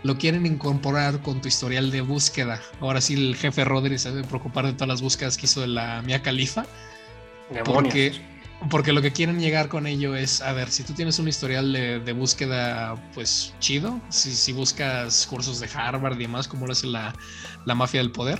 Lo 0.03 0.17
quieren 0.17 0.45
incorporar 0.45 1.21
con 1.21 1.41
tu 1.41 1.47
historial 1.47 1.91
de 1.91 2.01
búsqueda. 2.01 2.61
Ahora 2.79 3.01
sí, 3.01 3.15
el 3.15 3.35
jefe 3.35 3.65
Rodri 3.65 3.97
se 3.97 4.11
debe 4.11 4.27
preocupar 4.27 4.65
de 4.65 4.73
todas 4.73 4.87
las 4.87 5.01
búsquedas 5.01 5.37
que 5.37 5.45
hizo 5.45 5.61
de 5.61 5.67
la 5.67 6.01
Mia. 6.03 6.19
Demonios. 6.19 7.65
Porque, 7.65 8.21
porque 8.69 8.91
lo 8.91 9.01
que 9.01 9.11
quieren 9.11 9.39
llegar 9.39 9.69
con 9.69 9.87
ello 9.87 10.15
es, 10.15 10.41
a 10.41 10.53
ver, 10.53 10.69
si 10.69 10.83
tú 10.83 10.93
tienes 10.93 11.17
un 11.19 11.27
historial 11.27 11.71
de, 11.73 11.99
de 11.99 12.13
búsqueda, 12.13 12.95
pues 13.13 13.53
chido, 13.59 13.99
si, 14.09 14.33
si 14.35 14.53
buscas 14.53 15.25
cursos 15.27 15.59
de 15.59 15.69
Harvard 15.73 16.15
y 16.15 16.23
demás, 16.23 16.47
como 16.47 16.67
lo 16.67 16.73
hace 16.73 16.87
la, 16.87 17.13
la 17.65 17.75
mafia 17.75 18.01
del 18.01 18.11
poder, 18.11 18.39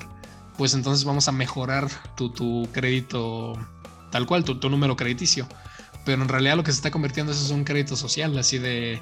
pues 0.58 0.74
entonces 0.74 1.06
vamos 1.06 1.28
a 1.28 1.32
mejorar 1.32 1.88
tu, 2.16 2.30
tu 2.30 2.68
crédito 2.72 3.54
tal 4.12 4.26
cual, 4.26 4.44
tu, 4.44 4.60
tu 4.60 4.70
número 4.70 4.96
crediticio. 4.96 5.48
Pero 6.06 6.22
en 6.22 6.30
realidad 6.30 6.56
lo 6.56 6.64
que 6.64 6.72
se 6.72 6.78
está 6.78 6.92
convirtiendo 6.92 7.32
eso 7.32 7.44
es 7.44 7.52
un 7.52 7.64
crédito 7.64 7.96
social, 7.96 8.38
así 8.38 8.58
de 8.58 9.02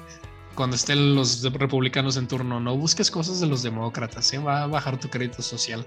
cuando 0.56 0.74
estén 0.74 1.14
los 1.14 1.42
republicanos 1.52 2.16
en 2.16 2.26
turno, 2.26 2.58
no 2.58 2.76
busques 2.76 3.10
cosas 3.10 3.40
de 3.40 3.46
los 3.46 3.62
demócratas, 3.62 4.32
¿eh? 4.32 4.38
va 4.38 4.64
a 4.64 4.66
bajar 4.66 4.98
tu 4.98 5.08
crédito 5.08 5.42
social. 5.42 5.86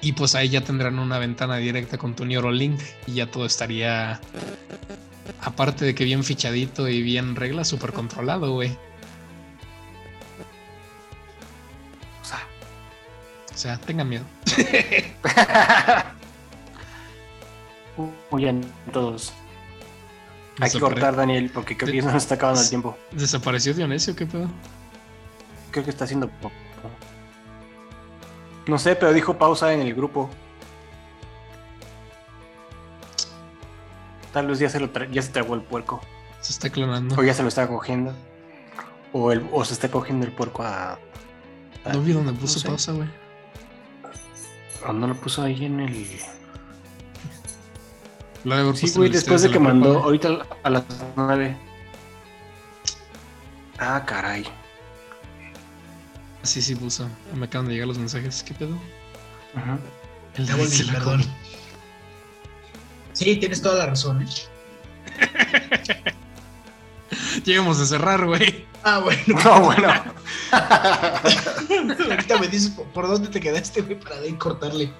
Y 0.00 0.12
pues 0.12 0.34
ahí 0.34 0.48
ya 0.48 0.62
tendrán 0.62 0.98
una 0.98 1.18
ventana 1.18 1.56
directa 1.56 1.98
con 1.98 2.14
tu 2.14 2.24
Neurolink 2.24 2.80
y 3.06 3.14
ya 3.14 3.30
todo 3.30 3.44
estaría, 3.44 4.20
aparte 5.40 5.84
de 5.84 5.94
que 5.94 6.04
bien 6.04 6.22
fichadito 6.22 6.88
y 6.88 7.02
bien 7.02 7.34
regla, 7.34 7.64
súper 7.64 7.92
controlado, 7.92 8.52
güey. 8.52 8.70
O 12.22 12.24
sea, 12.24 12.46
O 13.52 13.58
sea, 13.58 13.78
tengan 13.78 14.08
miedo. 14.08 14.24
huyan 18.30 18.62
todos. 18.92 19.32
Hay 20.60 20.70
que 20.70 20.80
cortar, 20.80 21.14
Daniel, 21.16 21.50
porque 21.52 21.76
creo 21.76 21.92
que 21.92 21.98
ya 22.00 22.04
nos 22.04 22.14
está 22.22 22.36
acabando 22.36 22.62
el 22.62 22.68
tiempo. 22.68 22.96
¿Desapareció 23.12 23.74
Dionisio? 23.74 24.16
¿Qué 24.16 24.24
pedo? 24.26 24.48
Creo 25.70 25.84
que 25.84 25.90
está 25.90 26.04
haciendo 26.04 26.28
poco. 26.28 26.54
No 28.66 28.78
sé, 28.78 28.96
pero 28.96 29.12
dijo 29.12 29.36
pausa 29.38 29.72
en 29.74 29.80
el 29.82 29.94
grupo. 29.94 30.30
Tal 34.32 34.46
vez 34.48 34.58
ya 34.58 34.68
se, 34.68 34.80
lo 34.80 34.90
ya 35.10 35.22
se 35.22 35.30
tragó 35.30 35.54
el 35.54 35.62
puerco. 35.62 36.00
Se 36.40 36.52
está 36.52 36.70
clonando. 36.70 37.14
O 37.18 37.22
ya 37.24 37.32
se 37.34 37.42
lo 37.42 37.48
está 37.48 37.66
cogiendo. 37.68 38.14
O, 39.12 39.32
el, 39.32 39.48
o 39.52 39.64
se 39.64 39.72
está 39.74 39.90
cogiendo 39.90 40.26
el 40.26 40.32
puerco 40.32 40.62
a. 40.62 40.92
a- 41.84 41.92
No 41.92 42.00
vi 42.02 42.12
dónde 42.12 42.32
puso 42.32 42.58
sé. 42.58 42.68
pausa, 42.68 42.92
güey. 42.92 43.08
¿O 44.86 44.92
no 44.92 45.06
lo 45.06 45.14
puso 45.14 45.42
ahí 45.42 45.64
en 45.64 45.80
el. 45.80 46.06
Sí, 48.74 48.92
güey, 48.94 49.10
después 49.10 49.42
de 49.42 49.50
que 49.50 49.58
mandó 49.58 50.04
ahorita 50.04 50.46
a 50.62 50.70
las 50.70 50.84
9. 51.16 51.56
Ah, 53.78 54.04
caray. 54.06 54.46
Sí, 56.44 56.62
sí 56.62 56.76
puso. 56.76 57.08
Me 57.34 57.46
acaban 57.46 57.66
de 57.66 57.74
llegar 57.74 57.88
los 57.88 57.98
mensajes. 57.98 58.44
¿Qué 58.44 58.54
pedo? 58.54 58.70
Ujú. 58.70 59.80
El 60.36 60.46
se 60.68 60.84
la 60.84 60.92
perdón. 60.92 61.24
Sí, 63.14 63.34
tienes 63.36 63.60
toda 63.60 63.78
la 63.78 63.86
razón, 63.86 64.22
¿eh? 64.22 64.26
Llegamos 67.44 67.80
a 67.80 67.86
cerrar, 67.86 68.24
güey. 68.26 68.64
Ah, 68.84 69.00
bueno. 69.00 69.40
No, 69.42 69.60
bueno. 69.62 69.88
Ahorita 72.10 72.38
me 72.38 72.46
dices 72.46 72.72
por, 72.94 73.08
dónde 73.08 73.28
te 73.28 73.40
quedaste, 73.40 73.82
güey, 73.82 73.98
para 73.98 74.20
de 74.20 74.38
cortarle. 74.38 74.92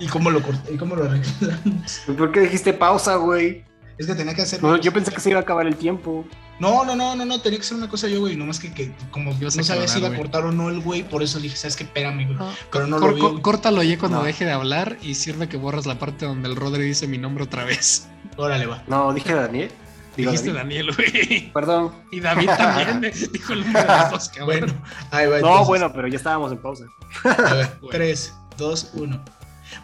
¿Y 0.00 0.06
cómo 0.06 0.30
lo 0.30 0.42
corté? 0.42 0.74
¿Y 0.74 0.76
cómo 0.76 0.94
lo 0.96 1.04
arreglamos? 1.04 2.00
¿Por 2.16 2.32
qué 2.32 2.40
dijiste 2.40 2.72
pausa, 2.72 3.16
güey? 3.16 3.64
Es 3.98 4.06
que 4.06 4.14
tenía 4.14 4.34
que 4.34 4.42
hacer. 4.42 4.62
No, 4.62 4.76
yo 4.76 4.92
pensé 4.92 5.10
que 5.10 5.20
se 5.20 5.30
iba 5.30 5.40
a 5.40 5.42
acabar 5.42 5.66
el 5.66 5.76
tiempo. 5.76 6.24
No, 6.60 6.84
no, 6.84 6.94
no, 6.94 7.16
no, 7.16 7.24
no, 7.24 7.40
tenía 7.40 7.58
que 7.58 7.64
hacer 7.64 7.76
una 7.76 7.88
cosa 7.88 8.06
yo, 8.08 8.20
güey. 8.20 8.36
Nomás 8.36 8.58
que, 8.60 8.72
que 8.72 8.92
como 9.10 9.32
no 9.32 9.36
Ibas 9.40 9.58
a 9.58 9.62
sabía 9.64 9.88
si 9.88 9.98
iba 9.98 10.08
a 10.08 10.14
cortar 10.16 10.44
o 10.44 10.52
no 10.52 10.68
el 10.68 10.80
güey, 10.80 11.02
por 11.02 11.22
eso 11.22 11.38
dije, 11.40 11.56
¿sabes 11.56 11.76
qué? 11.76 11.84
Espérame, 11.84 12.26
güey. 12.26 12.36
Ah, 12.40 12.52
Pero 12.70 12.86
no 12.86 12.98
cor- 13.00 13.18
lo 13.18 13.34
vi. 13.34 13.40
córtalo 13.42 13.82
ya 13.82 13.98
cuando 13.98 14.18
No. 14.18 14.24
deje 14.24 14.44
de 14.44 14.52
hablar 14.52 14.98
y 15.02 15.14
sirve 15.14 15.48
que 15.48 15.56
borras 15.56 15.86
la 15.86 15.98
parte 15.98 16.26
donde 16.26 16.48
el 16.48 16.54
Rodri 16.56 16.84
dice 16.84 17.06
mi 17.08 17.18
nombre 17.18 17.42
otra 17.44 17.64
vez. 17.64 18.08
Órale, 18.36 18.66
va. 18.66 18.82
No, 18.86 19.12
dije 19.14 19.34
Daniel. 19.34 19.70
Digo, 20.16 20.30
Dijiste 20.32 20.52
David. 20.52 20.58
Daniel, 20.60 20.94
güey. 20.96 21.52
Perdón. 21.52 21.92
Y 22.10 22.20
David 22.20 22.50
también 22.56 23.04
eh, 23.04 23.12
dijo 23.32 23.52
el 23.52 23.60
nombre 23.64 23.82
de 23.82 23.88
los 23.88 24.10
dos, 24.10 24.28
cabrón. 24.36 24.46
Bueno, 24.60 24.74
ahí 25.12 25.26
va. 25.28 25.40
No, 25.40 25.64
bueno, 25.64 25.92
pero 25.92 26.08
ya 26.08 26.16
estábamos 26.16 26.50
en 26.52 26.58
pausa. 26.58 26.84
A 27.24 27.54
ver, 27.54 27.66
Bueno. 27.80 27.88
3, 27.90 28.34
2, 28.56 28.90
1. 28.94 29.24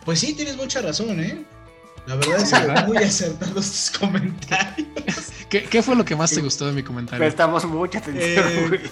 Pues 0.05 0.21
sí, 0.21 0.35
tienes 0.35 0.57
mucha 0.57 0.81
razón, 0.83 1.21
¿eh? 1.21 1.45
La 2.07 2.17
verdad 2.17 2.39
es 2.43 2.53
que 2.53 2.83
muy 2.87 2.99
acertados 2.99 3.65
tus 3.71 3.99
comentarios. 3.99 4.89
¿Qué, 5.49 5.63
qué 5.65 5.83
fue 5.83 5.95
lo 5.97 6.05
que 6.05 6.15
más 6.17 6.31
te 6.33 6.43
gustó 6.43 6.67
de 6.67 6.73
mi 6.73 6.83
comentario? 6.83 7.19
Prestamos 7.25 7.65
mucha 7.65 7.99
atención, 8.01 8.75
Eh. 8.75 8.91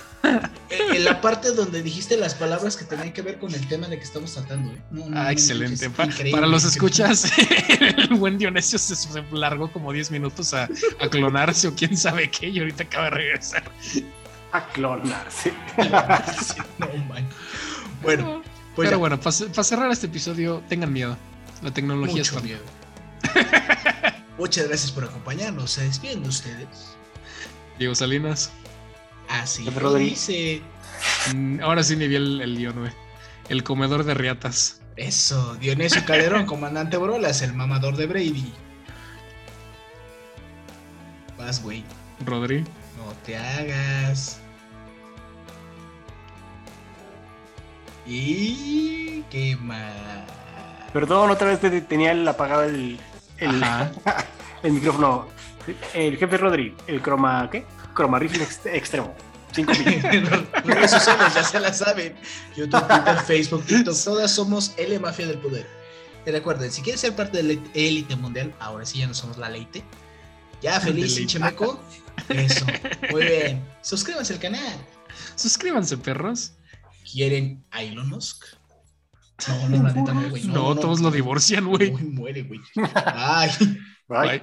Eh, 0.70 0.78
En 0.94 1.04
la 1.04 1.20
parte 1.20 1.50
donde 1.52 1.82
dijiste 1.82 2.16
las 2.16 2.34
palabras 2.34 2.76
que 2.76 2.84
tenían 2.86 3.12
que 3.12 3.20
ver 3.20 3.38
con 3.38 3.52
el 3.54 3.66
tema 3.68 3.86
de 3.88 3.98
que 3.98 4.04
estamos 4.04 4.32
tratando, 4.32 4.72
¿eh? 4.72 4.78
No, 4.90 5.06
no, 5.10 5.18
Ah, 5.18 5.24
no, 5.24 5.30
excelente. 5.30 5.86
es 5.86 5.92
Pa- 5.92 6.04
increíble, 6.04 6.32
para 6.32 6.46
los 6.46 6.64
escuchas, 6.64 7.30
el 8.08 8.14
buen 8.14 8.38
Dionisio 8.38 8.78
se, 8.78 8.94
se 8.96 9.22
largó 9.32 9.70
como 9.70 9.92
10 9.92 10.10
minutos 10.10 10.54
a, 10.54 10.68
a 11.00 11.08
clonarse 11.10 11.68
o 11.68 11.74
quién 11.74 11.94
sabe 11.98 12.30
qué 12.30 12.48
y 12.48 12.60
ahorita 12.60 12.84
acaba 12.84 13.04
de 13.04 13.10
regresar. 13.10 13.64
A 14.52 14.66
clonarse. 14.68 15.52
Sí, 16.42 16.60
no, 16.78 16.86
man. 17.08 17.28
Bueno, 18.02 18.42
pues 18.74 18.86
Pero 18.86 18.90
ya, 18.92 18.96
bueno, 18.96 19.20
para 19.20 19.32
cerrar 19.64 19.90
este 19.90 20.06
episodio, 20.06 20.62
tengan 20.68 20.92
miedo. 20.92 21.16
La 21.62 21.70
tecnología 21.72 22.22
es 22.22 22.32
mucho 22.32 22.34
fan. 22.34 22.44
miedo. 22.44 22.60
Muchas 24.38 24.66
gracias 24.66 24.90
por 24.90 25.04
acompañarnos. 25.04 25.70
Se 25.70 25.84
despiden 25.84 26.22
de 26.22 26.28
ustedes. 26.30 26.96
Diego 27.78 27.94
Salinas. 27.94 28.50
Así 29.28 29.64
lo 29.64 29.94
dice. 29.94 30.62
Mm, 31.34 31.60
Ahora 31.60 31.82
sí 31.82 31.96
ni 31.96 32.08
vi 32.08 32.16
el, 32.16 32.40
el 32.40 32.56
guion, 32.56 32.78
güey. 32.80 32.92
El 33.48 33.62
comedor 33.62 34.04
de 34.04 34.14
riatas. 34.14 34.80
Eso, 34.96 35.54
Dionisio 35.56 36.04
Calderón, 36.04 36.46
comandante 36.46 36.96
Brolas, 36.96 37.42
el 37.42 37.54
mamador 37.54 37.96
de 37.96 38.06
Brady. 38.06 38.52
Vas, 41.38 41.62
güey. 41.62 41.84
Rodri. 42.24 42.60
No 42.96 43.12
te 43.24 43.36
hagas. 43.36 44.38
Y 48.06 49.22
qué 49.30 49.56
más. 49.56 49.92
Perdón, 50.92 51.30
otra 51.30 51.48
vez 51.48 51.60
te- 51.60 51.80
tenía 51.82 52.12
el 52.12 52.26
apagado 52.26 52.64
el, 52.64 52.98
el, 53.38 53.64
micrófono. 54.72 55.28
El 55.94 56.16
jefe 56.18 56.36
Rodri, 56.36 56.74
el 56.88 57.00
croma, 57.00 57.48
¿qué? 57.50 57.64
Croma 57.94 58.18
rifle 58.18 58.42
ex- 58.42 58.66
extremo. 58.66 59.14
5 59.52 59.72
mil. 59.84 60.02
Redes 60.64 60.90
sociales, 60.90 61.34
ya 61.34 61.44
se 61.44 61.60
la 61.60 61.72
saben. 61.72 62.14
YouTube, 62.56 62.86
Twitter, 62.88 63.18
Facebook, 63.20 63.64
TikTok, 63.66 63.94
todas 64.02 64.30
somos 64.30 64.72
L 64.78 64.98
Mafia 64.98 65.26
del 65.26 65.38
Poder. 65.38 65.66
Y 66.26 66.30
recuerden, 66.30 66.70
si 66.72 66.82
quieres 66.82 67.00
ser 67.00 67.14
parte 67.14 67.42
de 67.42 67.54
la 67.54 67.60
élite 67.74 68.16
mundial, 68.16 68.54
ahora 68.60 68.84
sí 68.86 68.98
ya 68.98 69.06
no 69.06 69.14
somos 69.14 69.36
la 69.38 69.48
leite. 69.48 69.84
Ya 70.62 70.80
feliz. 70.80 71.26
Chemeco. 71.26 71.80
Eso, 72.28 72.64
muy 73.10 73.24
bien. 73.24 73.62
Suscríbanse 73.82 74.34
al 74.34 74.38
canal. 74.40 74.76
Suscríbanse, 75.36 75.96
perros. 75.98 76.52
¿Quieren 77.10 77.64
a 77.70 77.82
Elon 77.82 78.08
Musk? 78.08 78.44
No, 79.48 79.68
no, 79.68 79.82
la 79.82 79.92
neta 79.92 80.14
no, 80.14 80.30
güey. 80.30 80.44
No, 80.44 80.74
todos 80.76 81.00
lo 81.00 81.10
divorcian, 81.10 81.66
güey. 81.66 81.92
Uy, 81.92 82.02
muere, 82.02 82.42
güey. 82.42 82.60
Ay. 82.94 83.50
Bye. 84.08 84.38
Bye. 84.38 84.42